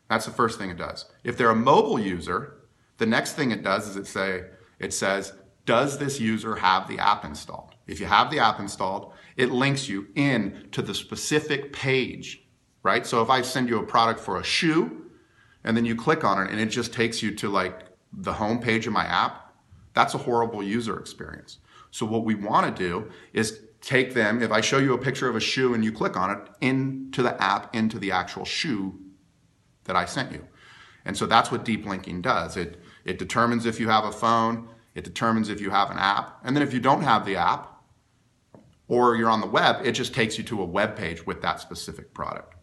That's 0.10 0.26
the 0.26 0.32
first 0.32 0.60
thing 0.60 0.70
it 0.70 0.78
does. 0.78 1.06
If 1.24 1.38
they're 1.38 1.50
a 1.50 1.56
mobile 1.56 2.00
user, 2.00 2.58
the 2.98 3.06
next 3.06 3.34
thing 3.34 3.52
it 3.52 3.64
does 3.64 3.88
is 3.88 3.96
it 3.96 4.08
say, 4.08 4.44
it 4.80 4.94
says, 4.94 5.34
does 5.66 5.98
this 5.98 6.20
user 6.20 6.56
have 6.56 6.88
the 6.88 7.00
app 7.00 7.26
installed? 7.26 7.76
If 7.88 8.00
you 8.00 8.06
have 8.06 8.30
the 8.30 8.40
app 8.40 8.60
installed, 8.60 9.14
it 9.38 9.52
links 9.52 9.88
you 9.90 10.08
in 10.16 10.68
to 10.72 10.82
the 10.82 10.94
specific 10.94 11.74
page, 11.74 12.46
right? 12.84 13.06
So 13.06 13.22
if 13.22 13.30
I 13.30 13.42
send 13.42 13.70
you 13.70 13.80
a 13.80 13.86
product 13.86 14.20
for 14.20 14.40
a 14.40 14.44
shoe 14.44 15.10
and 15.64 15.76
then 15.76 15.86
you 15.86 15.96
click 15.96 16.24
on 16.24 16.46
it 16.46 16.52
and 16.52 16.60
it 16.60 16.68
just 16.68 16.94
takes 16.94 17.22
you 17.22 17.34
to 17.36 17.50
like 17.50 17.88
the 18.12 18.34
home 18.34 18.60
page 18.60 18.88
of 18.88 18.94
my 18.94 19.06
app, 19.06 19.54
that's 19.94 20.14
a 20.14 20.20
horrible 20.20 20.64
user 20.64 21.00
experience. 21.00 21.60
So 21.92 22.06
what 22.06 22.26
we 22.26 22.36
want 22.36 22.76
to 22.76 22.84
do 22.84 23.10
is 23.34 23.62
take 23.84 24.13
them, 24.13 24.42
if 24.42 24.52
I 24.52 24.62
show 24.62 24.78
you 24.78 24.94
a 24.94 24.98
picture 24.98 25.28
of 25.28 25.36
a 25.36 25.42
shoe 25.42 25.74
and 25.74 25.84
you 25.84 25.92
click 25.92 26.16
on 26.16 26.32
it, 26.32 26.38
into 26.62 27.22
the 27.22 27.42
app, 27.44 27.75
into 27.75 28.00
the 28.00 28.12
actual 28.12 28.46
shoe 28.46 28.98
that 29.84 29.96
I 29.96 30.06
sent 30.06 30.32
you. 30.32 30.48
And 31.06 31.18
so 31.18 31.25
that's 31.25 31.52
what 31.52 31.66
deep 31.66 31.86
linking 31.86 32.22
does. 32.22 32.56
It, 32.56 32.82
it 33.04 33.20
determines 33.20 33.66
if 33.66 33.82
you 33.82 33.90
have 33.90 34.06
a 34.06 34.12
phone, 34.12 34.70
it 34.96 35.04
determines 35.04 35.50
if 35.50 35.60
you 35.60 35.70
have 35.70 35.92
an 35.92 35.98
app. 35.98 36.40
And 36.46 36.56
then 36.56 36.63
if 36.63 36.74
you 36.74 36.80
don't 36.80 37.02
have 37.02 37.25
the 37.25 37.36
app 37.36 37.84
or 38.88 39.18
you're 39.18 39.30
on 39.30 39.42
the 39.42 39.48
web, 39.48 39.86
it 39.86 39.92
just 39.92 40.13
takes 40.13 40.38
you 40.38 40.46
to 40.46 40.62
a 40.62 40.66
web 40.66 40.96
page 40.96 41.25
with 41.25 41.42
that 41.42 41.60
specific 41.60 42.13
product. 42.13 42.56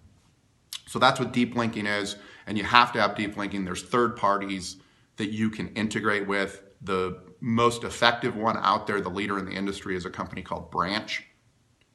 So 0.87 0.99
that's 0.99 1.21
what 1.21 1.33
deep 1.33 1.55
linking 1.55 1.87
is. 1.87 2.17
And 2.47 2.57
you 2.57 2.65
have 2.65 2.93
to 2.93 3.01
have 3.01 3.15
deep 3.15 3.37
linking. 3.37 3.67
There's 3.67 3.83
third 3.83 4.17
parties 4.17 4.77
that 5.17 5.31
you 5.31 5.51
can 5.51 5.69
integrate 5.75 6.27
with. 6.27 6.63
The 6.81 7.21
most 7.41 7.85
effective 7.85 8.37
one 8.37 8.57
out 8.59 8.87
there, 8.87 9.01
the 9.01 9.09
leader 9.11 9.39
in 9.39 9.45
the 9.45 9.53
industry, 9.53 9.97
is 9.97 10.05
a 10.05 10.11
company 10.11 10.43
called 10.43 10.71
Branch. 10.71 11.25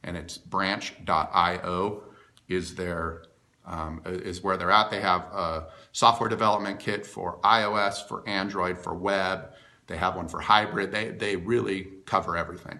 And 0.03 0.17
it's 0.17 0.37
branch.io 0.37 2.03
is 2.47 2.75
their 2.75 3.23
um, 3.65 4.01
is 4.05 4.43
where 4.43 4.57
they're 4.57 4.69
at. 4.69 4.91
They 4.91 5.01
have 5.01 5.21
a 5.21 5.67
software 5.91 6.29
development 6.29 6.79
kit 6.79 7.03
for 7.03 7.39
iOS, 7.43 8.07
for 8.07 8.27
Android, 8.29 8.77
for 8.77 8.93
web, 8.93 9.53
they 9.87 9.97
have 9.97 10.15
one 10.15 10.27
for 10.27 10.39
hybrid. 10.39 10.91
They, 10.91 11.09
they 11.09 11.35
really 11.35 11.87
cover 12.05 12.35
everything. 12.35 12.79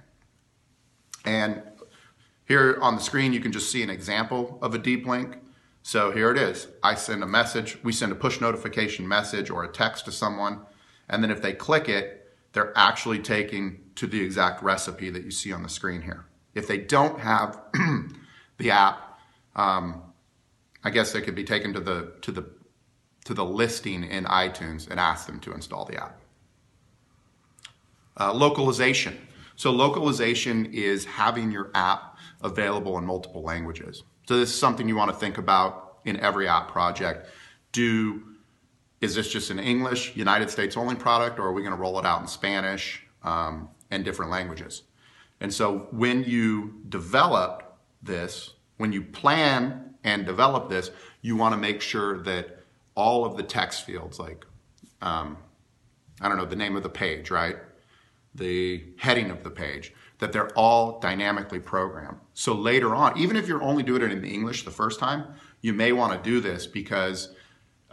And 1.23 1.61
here 2.47 2.77
on 2.81 2.95
the 2.95 3.01
screen, 3.01 3.33
you 3.33 3.39
can 3.39 3.51
just 3.51 3.71
see 3.71 3.83
an 3.83 3.89
example 3.89 4.57
of 4.61 4.73
a 4.73 4.77
deep 4.77 5.07
link. 5.07 5.37
So 5.83 6.11
here 6.11 6.31
it 6.31 6.37
is. 6.37 6.67
I 6.81 6.95
send 6.95 7.23
a 7.23 7.27
message, 7.27 7.77
we 7.83 7.91
send 7.91 8.11
a 8.11 8.15
push 8.15 8.41
notification 8.41 9.07
message 9.07 9.49
or 9.49 9.63
a 9.63 9.67
text 9.67 10.05
to 10.05 10.11
someone. 10.11 10.61
And 11.09 11.23
then 11.23 11.29
if 11.29 11.41
they 11.41 11.53
click 11.53 11.89
it, 11.89 12.24
they're 12.55 12.71
actually 12.75 13.19
taking 13.19 13.81
to 13.95 14.07
the 14.07 14.21
exact 14.21 14.63
recipe 14.63 15.09
that 15.09 15.25
you 15.25 15.29
see 15.29 15.51
on 15.51 15.61
the 15.61 15.67
screen 15.67 16.01
here. 16.01 16.25
If 16.55 16.69
they 16.69 16.77
don't 16.77 17.19
have 17.19 17.59
the 18.57 18.71
app, 18.71 19.19
um, 19.57 20.01
I 20.81 20.89
guess 20.89 21.11
they 21.11 21.21
could 21.21 21.35
be 21.35 21.43
taken 21.43 21.73
to 21.73 21.81
the, 21.81 22.13
to, 22.21 22.31
the, 22.31 22.45
to 23.25 23.33
the 23.33 23.43
listing 23.43 24.05
in 24.05 24.23
iTunes 24.23 24.89
and 24.89 25.01
ask 25.01 25.27
them 25.27 25.41
to 25.41 25.51
install 25.51 25.83
the 25.83 26.01
app. 26.01 26.21
Uh, 28.17 28.33
localization. 28.33 29.17
So 29.57 29.71
localization 29.71 30.67
is 30.73 31.03
having 31.03 31.51
your 31.51 31.71
app 31.75 32.17
available 32.41 32.97
in 32.97 33.05
multiple 33.05 33.43
languages. 33.43 34.03
So 34.29 34.39
this 34.39 34.49
is 34.49 34.57
something 34.57 34.87
you 34.87 34.95
want 34.95 35.11
to 35.11 35.17
think 35.17 35.37
about 35.37 35.97
in 36.05 36.17
every 36.21 36.47
app 36.47 36.69
project. 36.69 37.27
Do 37.73 38.23
is 39.05 39.15
this 39.15 39.29
just 39.31 39.49
an 39.49 39.59
English, 39.59 40.15
United 40.15 40.49
States 40.49 40.75
only 40.75 40.95
product, 40.95 41.39
or 41.39 41.43
are 41.47 41.53
we 41.53 41.61
going 41.61 41.73
to 41.73 41.79
roll 41.79 41.97
it 41.99 42.05
out 42.05 42.21
in 42.21 42.27
Spanish 42.27 43.01
um, 43.23 43.69
and 43.91 44.03
different 44.03 44.31
languages? 44.31 44.83
And 45.39 45.53
so 45.53 45.87
when 45.91 46.23
you 46.23 46.81
develop 46.89 47.77
this, 48.01 48.55
when 48.77 48.91
you 48.91 49.01
plan 49.01 49.95
and 50.03 50.25
develop 50.25 50.69
this, 50.69 50.91
you 51.21 51.35
want 51.35 51.53
to 51.53 51.57
make 51.57 51.81
sure 51.81 52.21
that 52.23 52.59
all 52.95 53.25
of 53.25 53.37
the 53.37 53.43
text 53.43 53.85
fields, 53.85 54.19
like 54.19 54.45
um, 55.01 55.37
I 56.19 56.27
don't 56.27 56.37
know 56.37 56.45
the 56.45 56.55
name 56.55 56.75
of 56.75 56.83
the 56.83 56.89
page, 56.89 57.31
right? 57.31 57.57
the 58.35 58.83
heading 58.97 59.31
of 59.31 59.43
the 59.43 59.49
page, 59.49 59.93
that 60.19 60.31
they're 60.31 60.49
all 60.49 60.99
dynamically 60.99 61.59
programmed. 61.59 62.17
So 62.33 62.53
later 62.53 62.93
on, 62.93 63.17
even 63.17 63.35
if 63.35 63.47
you're 63.47 63.63
only 63.63 63.83
doing 63.83 64.01
it 64.03 64.11
in 64.11 64.23
English 64.23 64.65
the 64.65 64.71
first 64.71 64.99
time, 64.99 65.25
you 65.61 65.73
may 65.73 65.91
want 65.93 66.11
to 66.13 66.29
do 66.29 66.39
this 66.39 66.67
because 66.67 67.29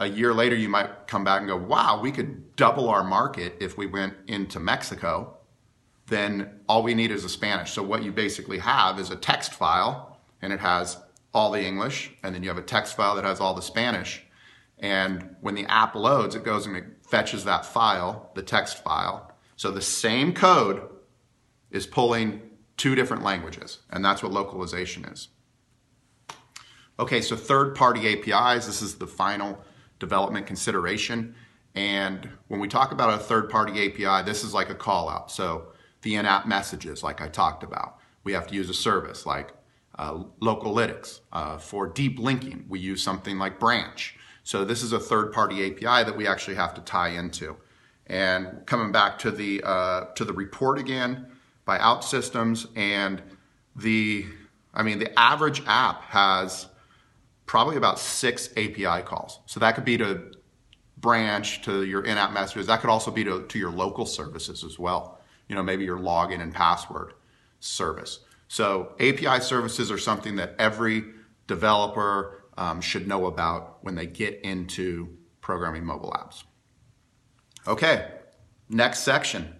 a 0.03 0.09
year 0.09 0.35
later 0.35 0.57
you 0.57 0.69
might 0.69 1.07
come 1.07 1.25
back 1.25 1.41
and 1.41 1.49
go, 1.49 1.57
wow, 1.57 2.01
we 2.01 2.13
could 2.13 2.57
double 2.57 2.89
our 2.89 3.05
market 3.05 3.57
if 3.61 3.77
we 3.77 3.87
went 3.87 4.15
into 4.27 4.61
Mexico. 4.61 5.37
Then 6.07 6.61
all 6.69 6.83
we 6.83 6.95
need 6.95 7.11
is 7.11 7.25
a 7.25 7.29
Spanish. 7.29 7.73
So 7.73 7.83
what 7.83 8.03
you 8.03 8.13
basically 8.13 8.59
have 8.59 8.99
is 8.99 9.11
a 9.11 9.17
text 9.17 9.55
file 9.55 10.19
and 10.41 10.53
it 10.53 10.61
has 10.61 10.99
all 11.35 11.51
the 11.51 11.65
English, 11.65 12.13
and 12.23 12.35
then 12.35 12.43
you 12.43 12.49
have 12.51 12.59
a 12.59 12.63
text 12.63 12.95
file 12.95 13.15
that 13.17 13.25
has 13.25 13.41
all 13.41 13.55
the 13.55 13.63
Spanish. 13.63 14.23
And 14.79 15.37
when 15.41 15.55
the 15.55 15.65
app 15.65 15.95
loads, 15.95 16.35
it 16.35 16.45
goes 16.45 16.67
and 16.67 16.77
it 16.77 16.85
fetches 17.09 17.45
that 17.45 17.65
file, 17.65 18.31
the 18.35 18.43
text 18.43 18.83
file. 18.83 19.33
So 19.57 19.71
the 19.71 19.81
same 19.81 20.35
code 20.35 20.83
is 21.71 21.87
pulling 21.87 22.43
two 22.77 22.95
different 22.95 23.23
languages, 23.23 23.79
and 23.89 24.05
that's 24.05 24.23
what 24.23 24.33
localization 24.33 25.05
is. 25.05 25.29
Okay, 26.99 27.21
so 27.21 27.37
third 27.37 27.75
party 27.75 28.13
APIs, 28.13 28.67
this 28.67 28.83
is 28.83 28.97
the 28.97 29.07
final 29.07 29.59
development 30.03 30.47
consideration. 30.47 31.33
And 31.77 32.29
when 32.49 32.59
we 32.59 32.67
talk 32.67 32.91
about 32.91 33.15
a 33.15 33.19
third 33.19 33.49
party 33.49 33.87
API, 33.87 34.29
this 34.29 34.43
is 34.43 34.53
like 34.53 34.69
a 34.69 34.75
call 34.75 35.09
out. 35.09 35.31
So 35.31 35.69
the 36.03 36.17
in 36.17 36.27
app 36.27 36.45
messages, 36.45 37.05
like 37.05 37.21
I 37.21 37.29
talked 37.29 37.63
about, 37.63 37.99
we 38.25 38.33
have 38.33 38.49
to 38.49 38.55
use 38.55 38.69
a 38.69 38.75
service 38.75 39.25
like 39.25 39.53
uh, 39.97 40.25
Localytics. 40.41 41.21
Uh, 41.33 41.57
for 41.57 41.87
deep 41.87 42.19
linking, 42.19 42.67
we 42.69 42.81
use 42.81 43.01
something 43.01 43.39
like 43.39 43.61
Branch. 43.61 44.17
So 44.43 44.65
this 44.65 44.83
is 44.83 44.93
a 44.93 44.99
third 44.99 45.33
party 45.33 45.65
API 45.65 46.05
that 46.05 46.17
we 46.17 46.27
actually 46.27 46.57
have 46.57 46.75
to 46.75 46.81
tie 46.81 47.11
into. 47.11 47.57
And 48.09 48.67
coming 48.67 48.91
back 48.91 49.21
to 49.21 49.31
the, 49.31 49.63
uh, 49.63 50.07
to 50.17 50.25
the 50.25 50.33
report 50.33 50.81
again 50.81 51.29
by 51.65 51.79
OutSystems 51.79 52.67
and 52.77 53.23
the, 53.77 54.27
I 54.75 54.83
mean, 54.83 54.99
the 54.99 55.17
average 55.17 55.63
app 55.67 56.03
has 56.03 56.67
probably 57.53 57.77
about 57.77 57.99
six 57.99 58.49
API 58.57 59.03
calls. 59.05 59.41
So 59.45 59.61
that 59.61 59.75
could 59.75 59.85
be 59.85 59.99
to 59.99 60.33
branch 60.97 61.61
to 61.61 61.85
your 61.85 62.03
in-app 62.03 62.33
messages. 62.33 62.67
That 62.67 62.81
could 62.81 62.89
also 62.89 63.11
be 63.11 63.25
to, 63.25 63.43
to 63.47 63.59
your 63.59 63.71
local 63.71 64.07
services 64.07 64.65
as 64.65 64.79
well. 64.79 65.21
You 65.51 65.57
know, 65.57 65.63
maybe 65.63 65.85
your 65.85 65.99
login 65.99 66.41
and 66.41 66.55
password 66.55 67.13
service. 67.61 68.21
So 68.49 68.95
API 69.01 69.41
services 69.43 69.91
are 69.91 69.99
something 69.99 70.37
that 70.37 70.55
every 70.59 71.05
developer 71.47 72.43
um, 72.57 72.81
should 72.81 73.07
know 73.07 73.27
about 73.27 73.85
when 73.85 73.97
they 73.97 74.07
get 74.07 74.41
into 74.41 75.15
programming 75.43 75.85
mobile 75.85 76.13
apps. 76.13 76.45
Okay, 77.67 78.13
next 78.71 79.01
section, 79.01 79.55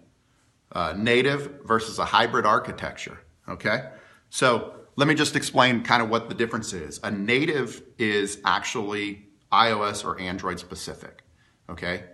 uh, 0.71 0.95
native 0.97 1.59
versus 1.63 1.99
a 1.99 2.05
hybrid 2.05 2.47
architecture. 2.47 3.19
Okay, 3.47 3.91
so 4.31 4.82
let 4.95 5.07
me 5.07 5.15
just 5.15 5.35
explain 5.35 5.83
kind 5.83 6.01
of 6.01 6.09
what 6.09 6.29
the 6.29 6.35
difference 6.35 6.73
is. 6.73 6.99
A 7.03 7.11
native 7.11 7.81
is 7.97 8.39
actually 8.45 9.27
iOS 9.51 10.05
or 10.05 10.19
Android 10.19 10.59
specific, 10.59 11.23
okay? 11.69 12.05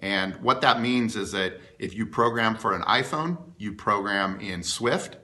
And 0.00 0.36
what 0.36 0.60
that 0.60 0.80
means 0.80 1.16
is 1.16 1.32
that 1.32 1.54
if 1.78 1.94
you 1.94 2.06
program 2.06 2.56
for 2.56 2.74
an 2.74 2.82
iPhone, 2.82 3.38
you 3.56 3.72
program 3.72 4.40
in 4.40 4.62
Swift, 4.62 5.16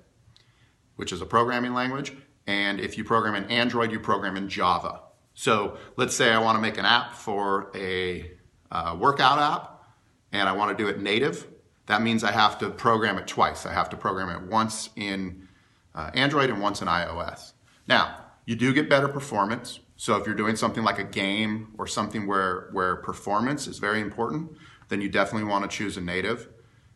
which 0.97 1.12
is 1.12 1.21
a 1.21 1.26
programming 1.26 1.75
language, 1.75 2.12
and 2.47 2.81
if 2.81 2.97
you 2.97 3.04
program 3.04 3.35
in 3.35 3.45
Android, 3.50 3.92
you 3.92 4.00
program 4.00 4.37
in 4.37 4.49
Java. 4.49 5.02
So 5.35 5.76
let's 5.97 6.14
say 6.14 6.33
I 6.33 6.38
want 6.38 6.57
to 6.57 6.62
make 6.62 6.78
an 6.78 6.85
app 6.85 7.14
for 7.14 7.71
a 7.75 8.31
uh, 8.71 8.97
workout 8.99 9.38
app, 9.38 9.85
and 10.33 10.49
I 10.49 10.52
want 10.52 10.76
to 10.76 10.83
do 10.83 10.88
it 10.88 11.00
native. 11.00 11.47
That 11.87 12.02
means 12.02 12.25
I 12.25 12.33
have 12.33 12.59
to 12.59 12.71
program 12.71 13.19
it 13.19 13.26
twice. 13.26 13.66
I 13.66 13.73
have 13.73 13.90
to 13.90 13.97
program 13.97 14.31
it 14.31 14.50
once 14.50 14.90
in 14.97 15.49
uh, 15.94 16.11
Android 16.14 16.50
and 16.50 16.61
once 16.61 16.82
in 16.82 16.88
iOS. 16.88 17.52
Now, 17.87 18.16
you 18.46 18.56
do 18.56 18.72
get 18.72 18.88
better 18.88 19.08
performance. 19.08 19.80
So 19.96 20.16
if 20.16 20.26
you're 20.26 20.34
doing 20.34 20.56
something 20.56 20.82
like 20.82 20.99
a 20.99 21.04
game 21.04 21.75
or 21.78 21.87
something 21.87 22.26
where, 22.26 22.68
where 22.72 22.96
performance 22.96 23.66
is 23.66 23.78
very 23.78 24.00
important, 24.00 24.52
then 24.88 25.00
you 25.00 25.08
definitely 25.08 25.49
want 25.49 25.68
to 25.68 25.76
choose 25.76 25.96
a 25.96 26.00
native. 26.00 26.49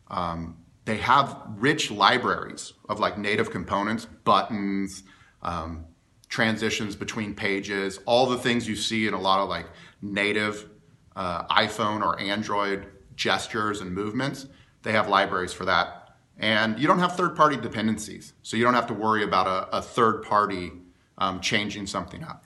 Um, 0.09 0.57
they 0.85 0.97
have 0.97 1.41
rich 1.57 1.91
libraries 1.91 2.73
of 2.87 2.99
like 2.99 3.17
native 3.17 3.51
components, 3.51 4.05
buttons, 4.05 5.03
um, 5.41 5.85
transitions 6.29 6.95
between 6.95 7.33
pages, 7.33 7.99
all 8.05 8.25
the 8.25 8.37
things 8.37 8.67
you 8.67 8.75
see 8.75 9.07
in 9.07 9.13
a 9.13 9.19
lot 9.19 9.39
of 9.39 9.49
like 9.49 9.67
native 10.01 10.69
uh, 11.15 11.45
iPhone 11.47 12.01
or 12.01 12.19
Android 12.19 12.87
gestures 13.15 13.81
and 13.81 13.91
movements. 13.93 14.47
They 14.83 14.91
have 14.91 15.09
libraries 15.09 15.53
for 15.53 15.65
that 15.65 15.96
and 16.39 16.79
you 16.79 16.87
don't 16.87 16.99
have 16.99 17.15
third 17.15 17.35
party 17.35 17.57
dependencies. 17.57 18.33
So 18.43 18.57
you 18.57 18.63
don't 18.63 18.75
have 18.75 18.87
to 18.87 18.93
worry 18.93 19.23
about 19.23 19.47
a, 19.47 19.77
a 19.77 19.81
third 19.81 20.23
party 20.23 20.71
um, 21.17 21.41
changing 21.41 21.87
something 21.87 22.23
up. 22.23 22.45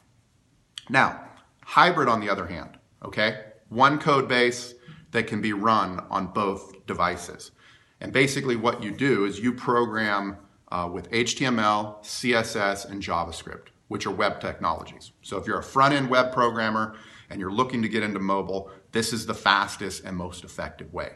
Now, 0.89 1.21
hybrid 1.63 2.08
on 2.08 2.21
the 2.21 2.30
other 2.30 2.47
hand, 2.47 2.77
okay? 3.04 3.45
One 3.69 3.99
code 3.99 4.27
base 4.27 4.73
that 5.12 5.27
can 5.27 5.41
be 5.41 5.54
run 5.54 6.06
on 6.10 6.27
both 6.27 6.86
devices. 6.86 7.51
And 7.99 8.12
basically, 8.12 8.56
what 8.56 8.82
you 8.82 8.91
do 8.91 9.25
is 9.25 9.39
you 9.39 9.54
program 9.54 10.38
uh, 10.71 10.89
with 10.91 11.12
HTML, 11.12 12.01
CSS, 12.01 12.89
and 12.89 13.01
JavaScript, 13.01 13.67
which 13.89 14.06
are 14.06 14.12
web 14.12 14.39
technologies. 14.39 15.12
So 15.21 15.38
if 15.38 15.45
you're 15.45 15.60
a 15.60 15.63
front 15.63 15.93
end 15.93 16.10
web 16.10 16.32
programmer 16.32 16.95
and 17.30 17.39
you're 17.39 17.51
looking 17.51 17.82
to 17.82 17.89
get 17.89 18.04
into 18.04 18.19
mobile, 18.19 18.71
this 18.91 19.13
is 19.13 19.25
the 19.25 19.34
fastest 19.34 20.04
and 20.04 20.15
most 20.15 20.43
effective 20.43 20.93
way. 20.93 21.12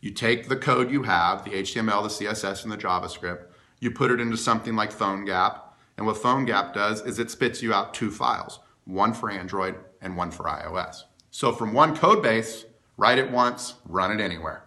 You 0.00 0.10
take 0.10 0.48
the 0.48 0.56
code 0.56 0.90
you 0.90 1.02
have, 1.04 1.44
the 1.44 1.50
HTML, 1.50 2.02
the 2.02 2.26
CSS, 2.26 2.62
and 2.62 2.72
the 2.72 2.76
JavaScript, 2.76 3.46
you 3.80 3.90
put 3.90 4.10
it 4.10 4.20
into 4.20 4.36
something 4.36 4.76
like 4.76 4.92
PhoneGap, 4.92 5.60
and 5.96 6.06
what 6.06 6.16
PhoneGap 6.16 6.74
does 6.74 7.00
is 7.02 7.18
it 7.18 7.30
spits 7.30 7.62
you 7.62 7.72
out 7.72 7.94
two 7.94 8.10
files, 8.10 8.60
one 8.84 9.12
for 9.12 9.30
Android 9.30 9.76
and 10.00 10.16
one 10.16 10.30
for 10.30 10.44
iOS. 10.44 11.04
So 11.30 11.52
from 11.52 11.72
one 11.72 11.96
code 11.96 12.22
base, 12.22 12.64
write 12.96 13.18
it 13.18 13.30
once, 13.30 13.74
run 13.86 14.10
it 14.10 14.22
anywhere. 14.22 14.64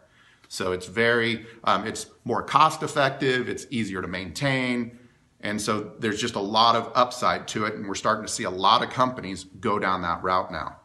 So 0.48 0.72
it's 0.72 0.88
very, 0.88 1.46
um, 1.64 1.86
it's 1.86 2.08
more 2.26 2.42
cost 2.42 2.82
effective, 2.82 3.48
it's 3.48 3.68
easier 3.70 4.02
to 4.02 4.08
maintain, 4.08 4.98
and 5.42 5.62
so 5.62 5.94
there's 6.00 6.20
just 6.20 6.36
a 6.36 6.42
lot 6.42 6.76
of 6.76 6.92
upside 6.96 7.48
to 7.50 7.66
it, 7.66 7.76
and 7.76 7.88
we're 7.88 7.96
starting 7.96 8.26
to 8.26 8.32
see 8.32 8.44
a 8.44 8.50
lot 8.50 8.84
of 8.84 8.90
companies 8.90 9.46
go 9.60 9.80
down 9.80 10.02
that 10.02 10.22
route 10.24 10.52
now. 10.52 10.78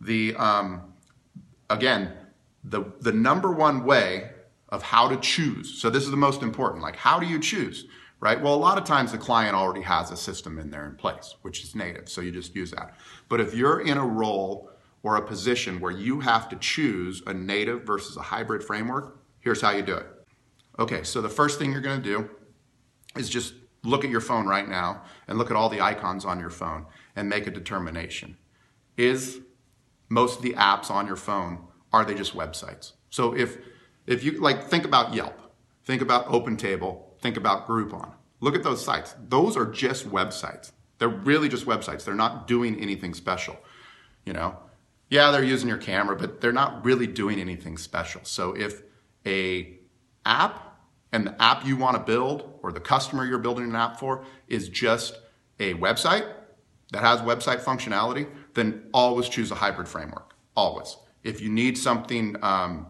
The 0.00 0.34
um, 0.36 0.92
again, 1.70 2.12
the, 2.64 2.84
the 3.00 3.12
number 3.12 3.52
one 3.52 3.84
way 3.84 4.30
of 4.68 4.82
how 4.82 5.08
to 5.08 5.16
choose. 5.18 5.80
So 5.80 5.90
this 5.90 6.04
is 6.04 6.10
the 6.10 6.16
most 6.16 6.42
important. 6.42 6.82
Like, 6.82 6.96
how 6.96 7.20
do 7.20 7.26
you 7.26 7.38
choose? 7.38 7.86
Right? 8.20 8.40
Well, 8.40 8.54
a 8.54 8.56
lot 8.56 8.78
of 8.78 8.84
times 8.84 9.10
the 9.10 9.18
client 9.18 9.56
already 9.56 9.82
has 9.82 10.10
a 10.12 10.16
system 10.16 10.58
in 10.58 10.70
there 10.70 10.86
in 10.86 10.94
place, 10.94 11.34
which 11.42 11.64
is 11.64 11.74
native. 11.74 12.08
So 12.08 12.20
you 12.20 12.30
just 12.30 12.54
use 12.54 12.70
that. 12.70 12.94
But 13.28 13.40
if 13.40 13.52
you're 13.52 13.80
in 13.80 13.98
a 13.98 14.06
role 14.06 14.70
or 15.02 15.16
a 15.16 15.22
position 15.22 15.80
where 15.80 15.90
you 15.90 16.20
have 16.20 16.48
to 16.50 16.56
choose 16.56 17.22
a 17.26 17.34
native 17.34 17.82
versus 17.82 18.16
a 18.16 18.22
hybrid 18.22 18.62
framework, 18.62 19.18
here's 19.40 19.60
how 19.60 19.72
you 19.72 19.82
do 19.82 19.96
it. 19.96 20.06
Okay, 20.78 21.02
so 21.02 21.20
the 21.20 21.28
first 21.28 21.58
thing 21.58 21.72
you're 21.72 21.80
going 21.80 22.00
to 22.00 22.08
do 22.08 22.30
is 23.16 23.28
just 23.28 23.54
look 23.82 24.04
at 24.04 24.10
your 24.10 24.20
phone 24.20 24.46
right 24.46 24.68
now 24.68 25.02
and 25.26 25.36
look 25.36 25.50
at 25.50 25.56
all 25.56 25.68
the 25.68 25.80
icons 25.80 26.24
on 26.24 26.38
your 26.38 26.50
phone 26.50 26.86
and 27.16 27.28
make 27.28 27.46
a 27.46 27.50
determination. 27.50 28.36
Is 28.96 29.40
most 30.08 30.36
of 30.36 30.42
the 30.42 30.54
apps 30.54 30.90
on 30.90 31.06
your 31.06 31.16
phone 31.16 31.58
are 31.92 32.04
they 32.04 32.14
just 32.14 32.34
websites? 32.34 32.92
So 33.10 33.34
if 33.34 33.58
if 34.06 34.24
you 34.24 34.40
like 34.40 34.64
think 34.64 34.84
about 34.84 35.14
Yelp, 35.14 35.38
think 35.84 36.02
about 36.02 36.26
OpenTable, 36.26 37.02
think 37.20 37.36
about 37.36 37.66
Groupon. 37.66 38.12
Look 38.40 38.54
at 38.56 38.62
those 38.62 38.84
sites. 38.84 39.14
Those 39.28 39.56
are 39.56 39.66
just 39.66 40.10
websites. 40.10 40.72
They're 40.98 41.08
really 41.08 41.48
just 41.48 41.66
websites. 41.66 42.04
They're 42.04 42.14
not 42.14 42.46
doing 42.46 42.78
anything 42.80 43.14
special. 43.14 43.56
You 44.24 44.32
know, 44.32 44.56
yeah, 45.10 45.30
they're 45.30 45.44
using 45.44 45.68
your 45.68 45.78
camera, 45.78 46.16
but 46.16 46.40
they're 46.40 46.52
not 46.52 46.84
really 46.84 47.06
doing 47.06 47.40
anything 47.40 47.76
special. 47.76 48.20
So 48.24 48.56
if 48.56 48.82
a 49.26 49.78
app 50.24 50.78
and 51.12 51.26
the 51.26 51.42
app 51.42 51.66
you 51.66 51.76
want 51.76 51.96
to 51.96 52.02
build 52.02 52.58
or 52.62 52.72
the 52.72 52.80
customer 52.80 53.24
you're 53.24 53.38
building 53.38 53.64
an 53.64 53.76
app 53.76 53.98
for 53.98 54.24
is 54.48 54.68
just 54.68 55.18
a 55.60 55.74
website 55.74 56.32
that 56.92 57.02
has 57.02 57.20
website 57.20 57.60
functionality, 57.62 58.28
then 58.54 58.88
always 58.92 59.28
choose 59.28 59.50
a 59.50 59.54
hybrid 59.54 59.88
framework. 59.88 60.34
Always. 60.56 60.96
If 61.24 61.40
you 61.40 61.48
need 61.50 61.78
something 61.78 62.36
um, 62.42 62.86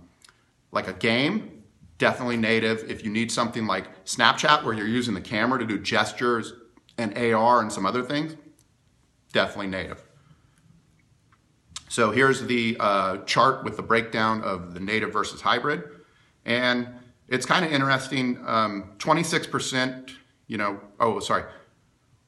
like 0.71 0.89
a 0.89 0.93
game, 0.93 1.63
definitely 1.99 2.37
native. 2.37 2.91
If 2.91 3.05
you 3.05 3.11
need 3.11 3.31
something 3.31 3.67
like 3.67 4.05
Snapchat 4.05 4.65
where 4.65 4.75
you're 4.75 4.89
using 4.89 5.15
the 5.15 5.21
camera 5.21 5.59
to 5.59 5.67
do 5.67 5.79
gestures 5.79 6.53
and 6.99 7.17
AR 7.17 7.61
and 7.61 7.73
some 7.73 7.87
other 7.87 8.03
things, 8.03 8.37
definitely 9.33 9.69
native. 9.69 10.03
So 11.89 12.11
here's 12.11 12.43
the 12.47 12.77
uh, 12.81 13.19
chart 13.19 13.65
with 13.65 13.77
the 13.77 13.83
breakdown 13.83 14.41
of 14.43 14.73
the 14.73 14.81
native 14.81 15.13
versus 15.13 15.43
hybrid. 15.43 15.85
And 16.45 16.89
it's 17.29 17.45
kind 17.45 17.65
of 17.65 17.73
interesting. 17.73 18.39
Um, 18.47 18.95
26%, 18.99 20.11
you 20.47 20.57
know, 20.57 20.81
oh, 20.99 21.21
sorry. 21.21 21.45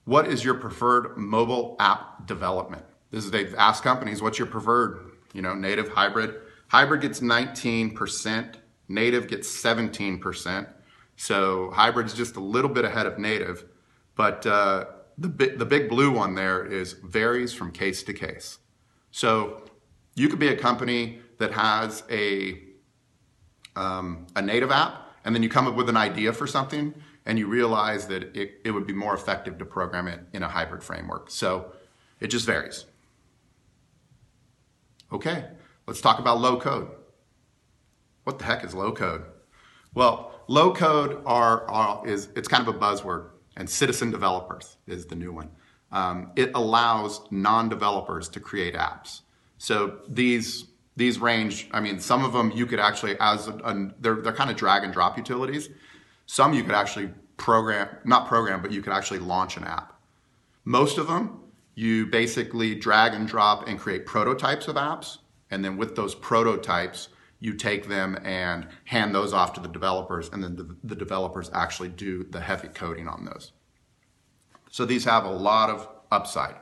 What 0.05 0.29
is 0.29 0.45
your 0.45 0.55
preferred 0.55 1.17
mobile 1.17 1.77
app 1.81 2.27
development? 2.27 2.85
This 3.11 3.25
is, 3.25 3.31
they've 3.31 3.55
asked 3.55 3.83
companies, 3.83 4.21
what's 4.21 4.39
your 4.39 4.49
preferred 4.49 5.14
you 5.35 5.43
know, 5.43 5.55
native 5.55 5.91
hybrid. 5.91 6.41
Hybrid 6.69 7.03
gets 7.03 7.21
19%, 7.21 8.55
native 8.89 9.29
gets 9.29 9.63
17%. 9.63 10.67
So 11.17 11.71
hybrid 11.73 12.07
is 12.07 12.15
just 12.15 12.37
a 12.37 12.41
little 12.41 12.71
bit 12.71 12.87
ahead 12.87 13.07
of 13.07 13.19
native, 13.19 13.67
but 14.17 14.47
uh, 14.47 14.87
the, 15.19 15.29
the 15.29 15.67
big 15.67 15.89
blue 15.91 16.11
one 16.11 16.35
there 16.35 16.65
is 16.65 16.95
varies 16.95 17.53
from 17.53 17.71
case 17.71 18.03
to 18.05 18.13
case. 18.13 18.59
So 19.11 19.63
you 20.15 20.29
could 20.29 20.39
be 20.39 20.49
a 20.49 20.57
company 20.57 21.21
that 21.39 21.53
has 21.53 22.03
a, 22.11 22.61
um, 23.77 24.27
a 24.35 24.43
native 24.43 24.71
app 24.71 25.03
and 25.25 25.35
then 25.35 25.43
you 25.43 25.49
come 25.49 25.67
up 25.67 25.75
with 25.75 25.89
an 25.89 25.97
idea 25.97 26.33
for 26.33 26.47
something 26.47 26.95
and 27.27 27.39
you 27.39 27.47
realize 27.47 28.07
that 28.09 28.37
it, 28.37 28.61
it 28.65 28.71
would 28.71 28.87
be 28.87 28.93
more 28.93 29.15
effective 29.15 29.59
to 29.59 29.65
program 29.65 30.09
it 30.09 30.21
in 30.33 30.43
a 30.43 30.49
hybrid 30.49 30.83
framework. 30.83 31.31
So 31.31 31.73
it 32.21 32.29
just 32.29 32.47
varies. 32.47 32.87
Okay, 35.13 35.45
let's 35.87 36.01
talk 36.01 36.19
about 36.19 36.41
low 36.41 36.59
code. 36.59 36.89
What 38.25 38.39
the 38.39 38.45
heck 38.45 38.65
is 38.65 38.75
low 38.75 38.93
code? 38.93 39.25
Well, 39.95 40.41
low 40.49 40.75
code 40.75 41.23
are, 41.27 41.69
are 41.71 42.07
is 42.07 42.29
it's 42.35 42.49
kind 42.49 42.67
of 42.67 42.75
a 42.75 42.79
buzzword, 42.79 43.29
and 43.57 43.69
citizen 43.69 44.11
developers 44.11 44.77
is 44.87 45.07
the 45.07 45.15
new 45.15 45.33
one. 45.33 45.51
Um, 45.93 46.33
it 46.35 46.51
allows 46.55 47.21
non-developers 47.31 48.29
to 48.31 48.41
create 48.41 48.75
apps. 48.75 49.21
So 49.59 50.01
these 50.09 50.67
these 50.97 51.19
range. 51.19 51.69
I 51.73 51.81
mean, 51.81 52.01
some 52.01 52.25
of 52.25 52.33
them 52.33 52.51
you 52.53 52.67
could 52.67 52.81
actually 52.81 53.17
as 53.21 53.47
a, 53.49 53.53
a, 53.53 53.91
they're 54.01 54.17
they're 54.17 54.33
kind 54.33 54.51
of 54.51 54.57
drag 54.57 54.83
and 54.85 54.93
drop 54.93 55.17
utilities. 55.17 55.69
Some 56.27 56.55
you 56.55 56.65
could 56.65 56.75
actually 56.75 57.11
program, 57.37 57.89
not 58.05 58.27
program, 58.27 58.63
but 58.63 58.73
you 58.73 58.83
could 58.83 58.93
actually 58.93 59.21
launch 59.21 59.57
an 59.57 59.65
app. 59.65 60.01
Most 60.65 60.99
of 60.99 61.07
them 61.07 61.41
you 61.75 62.07
basically 62.07 62.75
drag 62.75 63.15
and 63.15 63.27
drop 63.27 63.69
and 63.69 63.79
create 63.79 64.07
prototypes 64.07 64.69
of 64.69 64.77
apps, 64.77 65.19
and 65.51 65.65
then 65.65 65.77
with 65.77 65.97
those 65.97 66.15
prototypes 66.15 67.09
you 67.41 67.53
take 67.53 67.89
them 67.89 68.19
and 68.25 68.67
hand 68.85 69.15
those 69.15 69.33
off 69.33 69.53
to 69.53 69.61
the 69.61 69.69
developers, 69.69 70.31
and 70.31 70.43
then 70.43 70.57
the, 70.57 70.77
the 70.83 70.95
developers 70.95 71.51
actually 71.53 71.91
do 71.91 72.25
the 72.25 72.41
heavy 72.41 72.69
coding 72.69 73.07
on 73.07 73.25
those. 73.25 73.53
So 74.71 74.85
these 74.85 75.05
have 75.05 75.25
a 75.25 75.31
lot 75.31 75.69
of 75.69 75.89
upside. 76.11 76.55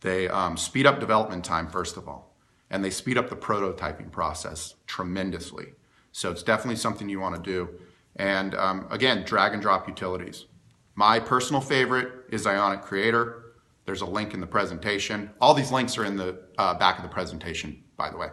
They 0.00 0.28
um, 0.28 0.56
speed 0.56 0.86
up 0.86 0.98
development 0.98 1.44
time, 1.44 1.68
first 1.68 1.96
of 1.96 2.08
all, 2.08 2.34
and 2.70 2.84
they 2.84 2.90
speed 2.90 3.18
up 3.18 3.28
the 3.28 3.36
prototyping 3.36 4.10
process 4.10 4.74
tremendously. 4.86 5.74
So 6.12 6.30
it's 6.30 6.42
definitely 6.42 6.76
something 6.76 7.08
you 7.08 7.20
want 7.20 7.36
to 7.36 7.42
do. 7.42 7.68
And 8.16 8.54
um, 8.54 8.86
again, 8.90 9.24
drag 9.24 9.52
and 9.52 9.62
drop 9.62 9.88
utilities. 9.88 10.46
My 10.94 11.18
personal 11.20 11.60
favorite 11.60 12.26
is 12.30 12.46
Ionic 12.46 12.82
Creator. 12.82 13.41
There's 13.84 14.00
a 14.00 14.06
link 14.06 14.34
in 14.34 14.40
the 14.40 14.46
presentation. 14.46 15.30
All 15.40 15.54
these 15.54 15.72
links 15.72 15.98
are 15.98 16.04
in 16.04 16.16
the 16.16 16.42
uh, 16.58 16.74
back 16.74 16.98
of 16.98 17.02
the 17.02 17.08
presentation, 17.08 17.82
by 17.96 18.10
the 18.10 18.16
way. 18.16 18.28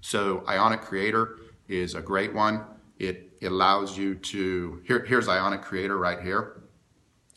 So 0.00 0.44
Ionic 0.48 0.80
Creator 0.80 1.38
is 1.68 1.94
a 1.94 2.00
great 2.00 2.34
one. 2.34 2.64
It, 2.98 3.36
it 3.40 3.48
allows 3.48 3.98
you 3.98 4.14
to, 4.14 4.82
here, 4.86 5.04
here's 5.04 5.28
Ionic 5.28 5.62
Creator 5.62 5.98
right 5.98 6.20
here. 6.20 6.62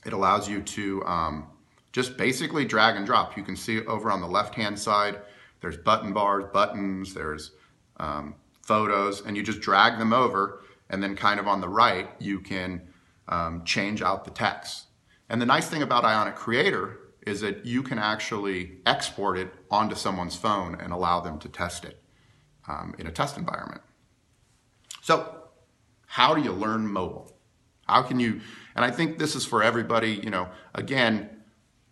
It 0.05 0.13
allows 0.13 0.47
you 0.47 0.61
to 0.61 1.03
um, 1.05 1.47
just 1.91 2.15
basically 2.15 2.63
drag 2.63 2.95
and 2.95 3.05
drop. 3.05 3.35
You 3.35 3.43
can 3.43 3.55
see 3.55 3.85
over 3.85 4.09
on 4.09 4.21
the 4.21 4.27
left-hand 4.27 4.79
side, 4.79 5.19
there's 5.61 5.77
button 5.77 6.13
bars, 6.13 6.45
buttons, 6.53 7.13
there's 7.13 7.51
um, 7.97 8.35
photos, 8.61 9.21
and 9.25 9.35
you 9.35 9.43
just 9.43 9.59
drag 9.59 9.99
them 9.99 10.13
over, 10.13 10.61
and 10.89 11.03
then 11.03 11.15
kind 11.15 11.39
of 11.39 11.47
on 11.47 11.59
the 11.59 11.67
right, 11.67 12.09
you 12.19 12.39
can 12.39 12.81
um, 13.27 13.63
change 13.65 14.01
out 14.01 14.23
the 14.23 14.31
text. 14.31 14.85
And 15.27 15.41
the 15.41 15.45
nice 15.45 15.67
thing 15.67 15.81
about 15.81 16.05
Ionic 16.05 16.35
Creator 16.35 16.97
is 17.29 17.41
that 17.41 17.65
you 17.65 17.83
can 17.83 17.99
actually 17.99 18.79
export 18.85 19.37
it 19.37 19.53
onto 19.71 19.95
someone's 19.95 20.35
phone 20.35 20.75
and 20.75 20.91
allow 20.91 21.21
them 21.21 21.39
to 21.39 21.47
test 21.47 21.85
it 21.85 22.01
um, 22.67 22.95
in 22.97 23.07
a 23.07 23.11
test 23.11 23.37
environment. 23.37 23.81
So, 25.01 25.35
how 26.05 26.33
do 26.33 26.41
you 26.41 26.51
learn 26.51 26.87
mobile? 26.87 27.31
How 27.87 28.01
can 28.01 28.19
you, 28.19 28.41
and 28.75 28.83
I 28.83 28.91
think 28.91 29.17
this 29.17 29.35
is 29.35 29.45
for 29.45 29.63
everybody, 29.63 30.11
you 30.11 30.29
know, 30.29 30.49
again, 30.75 31.29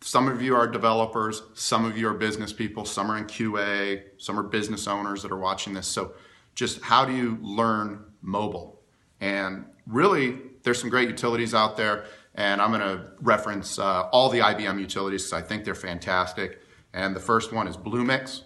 some 0.02 0.28
of 0.28 0.41
you 0.41 0.56
are 0.56 0.67
developers, 0.67 1.41
some 1.54 1.86
of 1.86 1.97
you 1.97 2.08
are 2.08 2.13
business 2.13 2.54
people, 2.54 2.86
some 2.86 3.10
are 3.12 3.17
in 3.17 3.26
QA, 3.26 4.04
some 4.17 4.39
are 4.39 4.43
business 4.43 4.88
owners 4.88 5.23
that 5.23 5.32
are 5.32 5.39
watching 5.39 5.73
this. 5.73 5.88
So, 5.88 6.13
just 6.56 6.82
how 6.82 7.06
do 7.06 7.15
you 7.15 7.38
learn 7.41 8.04
mobile? 8.21 8.82
And 9.21 9.65
really, 9.86 10.38
there's 10.63 10.80
some 10.80 10.89
great 10.89 11.10
utilities 11.10 11.54
out 11.54 11.78
there, 11.78 12.06
and 12.38 12.62
I'm 12.62 12.69
going 12.69 12.82
to 12.82 13.08
reference 13.19 13.80
uh, 13.80 14.04
all 14.12 14.30
the 14.30 14.39
IBM 14.39 14.80
utilities 14.80 15.23
because 15.23 15.43
I 15.43 15.45
think 15.45 15.65
they're 15.65 15.76
fantastic. 15.76 16.62
And 16.93 17.15
the 17.15 17.19
first 17.19 17.52
one 17.52 17.67
is 17.67 17.76
Bluemix. 17.76 18.43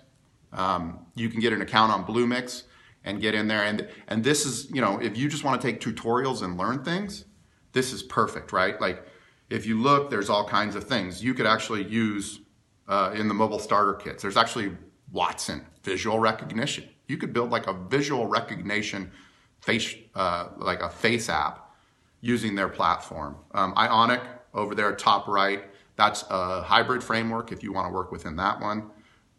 Um, 0.53 1.05
you 1.13 1.29
can 1.29 1.41
get 1.41 1.51
an 1.51 1.61
account 1.61 1.91
on 1.91 2.05
Bluemix 2.05 2.63
and 3.03 3.19
get 3.19 3.35
in 3.35 3.47
there. 3.47 3.63
And, 3.63 3.87
and 4.07 4.23
this 4.23 4.45
is, 4.45 4.71
you 4.71 4.79
know, 4.79 4.97
if 4.99 5.17
you 5.17 5.27
just 5.27 5.43
want 5.43 5.61
to 5.61 5.67
take 5.67 5.81
tutorials 5.81 6.41
and 6.41 6.57
learn 6.57 6.83
things, 6.83 7.25
this 7.73 7.91
is 7.91 8.01
perfect, 8.01 8.53
right? 8.53 8.79
Like 8.79 9.05
if 9.49 9.65
you 9.65 9.79
look, 9.79 10.09
there's 10.09 10.29
all 10.29 10.47
kinds 10.47 10.75
of 10.75 10.85
things 10.85 11.21
you 11.21 11.33
could 11.33 11.45
actually 11.45 11.83
use 11.83 12.39
uh, 12.87 13.11
in 13.13 13.27
the 13.27 13.33
mobile 13.33 13.59
starter 13.59 13.93
kits. 13.93 14.21
There's 14.21 14.37
actually 14.37 14.71
Watson 15.11 15.65
visual 15.83 16.19
recognition. 16.19 16.87
You 17.07 17.17
could 17.17 17.33
build 17.33 17.49
like 17.49 17.67
a 17.67 17.73
visual 17.73 18.27
recognition 18.27 19.11
face, 19.59 19.95
uh, 20.15 20.49
like 20.57 20.81
a 20.81 20.89
face 20.89 21.27
app 21.27 21.70
using 22.21 22.55
their 22.55 22.69
platform. 22.69 23.35
Um, 23.53 23.73
Ionic 23.75 24.21
over 24.53 24.75
there, 24.75 24.95
top 24.95 25.27
right, 25.27 25.63
that's 25.95 26.23
a 26.29 26.61
hybrid 26.61 27.03
framework 27.03 27.51
if 27.51 27.61
you 27.63 27.73
want 27.73 27.87
to 27.87 27.93
work 27.93 28.11
within 28.11 28.35
that 28.37 28.59
one. 28.59 28.89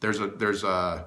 There's 0.01 0.21
a 0.21 0.29
there's 0.29 0.64
a 0.64 1.07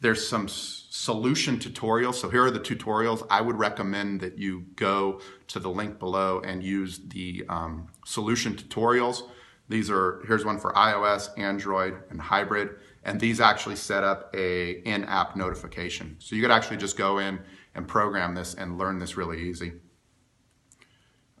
there's 0.00 0.26
some 0.26 0.46
solution 0.48 1.58
tutorials. 1.58 2.14
So 2.14 2.28
here 2.28 2.44
are 2.44 2.50
the 2.50 2.60
tutorials. 2.60 3.26
I 3.30 3.40
would 3.40 3.58
recommend 3.58 4.20
that 4.20 4.38
you 4.38 4.66
go 4.76 5.20
to 5.48 5.58
the 5.58 5.70
link 5.70 5.98
below 5.98 6.40
and 6.40 6.62
use 6.62 7.00
the 7.08 7.44
um, 7.48 7.88
solution 8.04 8.54
tutorials. 8.54 9.22
These 9.68 9.90
are 9.90 10.22
here's 10.26 10.44
one 10.44 10.58
for 10.58 10.72
iOS, 10.74 11.36
Android, 11.38 11.94
and 12.10 12.20
hybrid, 12.20 12.76
and 13.04 13.18
these 13.18 13.40
actually 13.40 13.76
set 13.76 14.04
up 14.04 14.34
a 14.34 14.82
in-app 14.82 15.34
notification. 15.34 16.16
So 16.18 16.36
you 16.36 16.42
could 16.42 16.50
actually 16.50 16.76
just 16.76 16.96
go 16.96 17.18
in 17.18 17.40
and 17.74 17.88
program 17.88 18.34
this 18.34 18.54
and 18.54 18.78
learn 18.78 18.98
this 18.98 19.16
really 19.16 19.48
easy. 19.48 19.72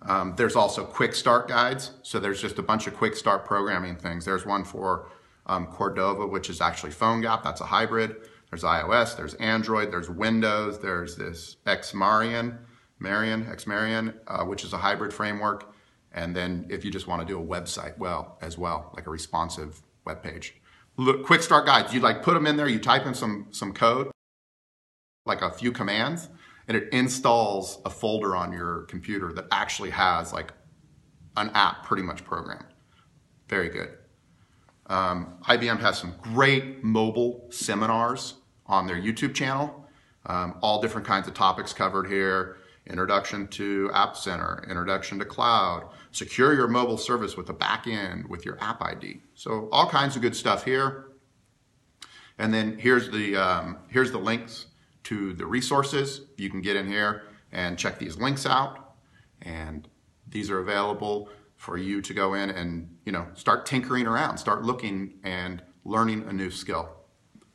Um, 0.06 0.34
there's 0.36 0.56
also 0.56 0.84
quick 0.84 1.14
start 1.14 1.48
guides. 1.48 1.92
So 2.02 2.18
there's 2.18 2.40
just 2.40 2.58
a 2.58 2.62
bunch 2.62 2.86
of 2.86 2.94
quick 2.94 3.16
start 3.16 3.44
programming 3.44 3.96
things. 3.96 4.24
There's 4.24 4.46
one 4.46 4.64
for 4.64 5.10
um, 5.46 5.66
Cordova, 5.66 6.26
which 6.26 6.48
is 6.48 6.60
actually 6.60 6.92
PhoneGap. 6.92 7.42
That's 7.42 7.60
a 7.60 7.66
hybrid. 7.66 8.16
There's 8.50 8.62
iOS, 8.62 9.16
there's 9.16 9.34
Android, 9.34 9.90
there's 9.90 10.08
Windows, 10.08 10.78
there's 10.78 11.16
this 11.16 11.56
Xamarin, 11.66 12.58
Marion, 12.98 13.44
Xamarin, 13.44 14.14
uh, 14.28 14.44
which 14.44 14.64
is 14.64 14.72
a 14.72 14.78
hybrid 14.78 15.12
framework. 15.12 15.74
And 16.12 16.34
then 16.34 16.66
if 16.70 16.84
you 16.84 16.90
just 16.90 17.06
want 17.08 17.20
to 17.20 17.26
do 17.26 17.40
a 17.40 17.44
website, 17.44 17.98
well, 17.98 18.38
as 18.40 18.56
well, 18.56 18.92
like 18.94 19.06
a 19.06 19.10
responsive 19.10 19.82
web 20.04 20.22
page. 20.22 20.54
Look, 20.96 21.26
quick 21.26 21.42
start 21.42 21.66
guides, 21.66 21.92
you 21.92 22.00
like 22.00 22.22
put 22.22 22.34
them 22.34 22.46
in 22.46 22.56
there, 22.56 22.68
you 22.68 22.78
type 22.78 23.04
in 23.04 23.14
some, 23.14 23.48
some 23.50 23.72
code, 23.72 24.10
like 25.26 25.42
a 25.42 25.50
few 25.50 25.72
commands, 25.72 26.30
and 26.68 26.76
it 26.76 26.88
installs 26.92 27.80
a 27.84 27.90
folder 27.90 28.34
on 28.34 28.52
your 28.52 28.82
computer 28.82 29.32
that 29.32 29.46
actually 29.50 29.90
has 29.90 30.32
like 30.32 30.52
an 31.36 31.50
app 31.54 31.84
pretty 31.84 32.02
much 32.02 32.24
programmed. 32.24 32.66
Very 33.48 33.68
good. 33.68 33.90
Um, 34.86 35.38
IBM 35.44 35.80
has 35.80 35.98
some 35.98 36.14
great 36.20 36.82
mobile 36.82 37.46
seminars 37.50 38.34
on 38.66 38.86
their 38.86 38.96
YouTube 38.96 39.34
channel. 39.34 39.88
Um, 40.26 40.56
all 40.60 40.80
different 40.80 41.06
kinds 41.06 41.28
of 41.28 41.34
topics 41.34 41.72
covered 41.72 42.08
here. 42.08 42.56
Introduction 42.88 43.48
to 43.48 43.90
App 43.94 44.16
Center, 44.16 44.64
introduction 44.68 45.18
to 45.18 45.24
cloud, 45.24 45.88
secure 46.12 46.54
your 46.54 46.68
mobile 46.68 46.96
service 46.96 47.36
with 47.36 47.50
a 47.50 47.54
backend 47.54 48.28
with 48.28 48.44
your 48.44 48.56
app 48.60 48.80
ID. 48.80 49.22
So 49.34 49.68
all 49.72 49.88
kinds 49.88 50.14
of 50.14 50.22
good 50.22 50.36
stuff 50.36 50.64
here. 50.64 51.06
And 52.38 52.54
then 52.54 52.78
here's 52.78 53.10
the 53.10 53.34
um, 53.34 53.78
here's 53.88 54.12
the 54.12 54.18
links 54.18 54.66
to 55.06 55.32
the 55.32 55.46
resources. 55.46 56.22
You 56.36 56.50
can 56.50 56.60
get 56.60 56.74
in 56.76 56.88
here 56.88 57.22
and 57.52 57.78
check 57.78 57.98
these 57.98 58.16
links 58.16 58.44
out. 58.44 58.94
And 59.42 59.88
these 60.28 60.50
are 60.50 60.58
available 60.58 61.28
for 61.56 61.78
you 61.78 62.02
to 62.02 62.12
go 62.12 62.34
in 62.34 62.50
and 62.50 62.96
you 63.04 63.12
know 63.12 63.26
start 63.34 63.66
tinkering 63.66 64.06
around, 64.06 64.38
start 64.38 64.64
looking 64.64 65.14
and 65.22 65.62
learning 65.84 66.24
a 66.28 66.32
new 66.32 66.50
skill. 66.50 66.88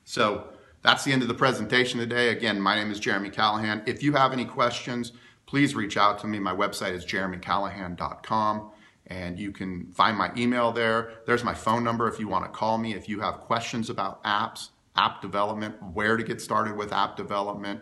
So 0.06 0.48
that's 0.82 1.04
the 1.04 1.12
end 1.12 1.22
of 1.22 1.28
the 1.28 1.34
presentation 1.34 2.00
today. 2.00 2.30
Again, 2.30 2.60
my 2.60 2.76
name 2.76 2.90
is 2.90 3.00
Jeremy 3.00 3.30
Callahan. 3.30 3.84
If 3.86 4.02
you 4.02 4.14
have 4.14 4.32
any 4.32 4.46
questions, 4.46 5.12
please 5.46 5.76
reach 5.76 5.98
out 5.98 6.20
to 6.20 6.28
me. 6.28 6.40
My 6.40 6.56
website 6.56 6.94
is 6.94 7.06
jeremycallahan.com 7.06 8.72
and 9.08 9.38
you 9.38 9.52
can 9.52 9.92
find 9.92 10.18
my 10.18 10.32
email 10.38 10.72
there. 10.72 11.12
There's 11.26 11.44
my 11.44 11.54
phone 11.54 11.84
number 11.84 12.08
if 12.08 12.18
you 12.18 12.30
want 12.30 12.46
to 12.46 12.50
call 12.50 12.78
me. 12.78 12.94
If 12.94 13.10
you 13.10 13.20
have 13.20 13.42
questions 13.42 13.90
about 13.90 14.24
apps, 14.24 14.70
app 14.96 15.22
development, 15.22 15.76
where 15.94 16.18
to 16.18 16.24
get 16.24 16.42
started 16.42 16.76
with 16.76 16.92
app 16.92 17.16
development, 17.16 17.82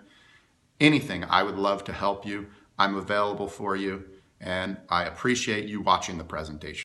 anything, 0.80 1.24
I 1.24 1.44
would 1.44 1.58
love 1.58 1.84
to 1.86 1.94
help 1.94 2.26
you. 2.26 2.48
I'm 2.78 2.96
available 2.96 3.48
for 3.48 3.76
you 3.76 4.06
and 4.42 4.78
I 4.90 5.04
appreciate 5.04 5.68
you 5.68 5.82
watching 5.82 6.18
the 6.18 6.24
presentation. 6.24 6.78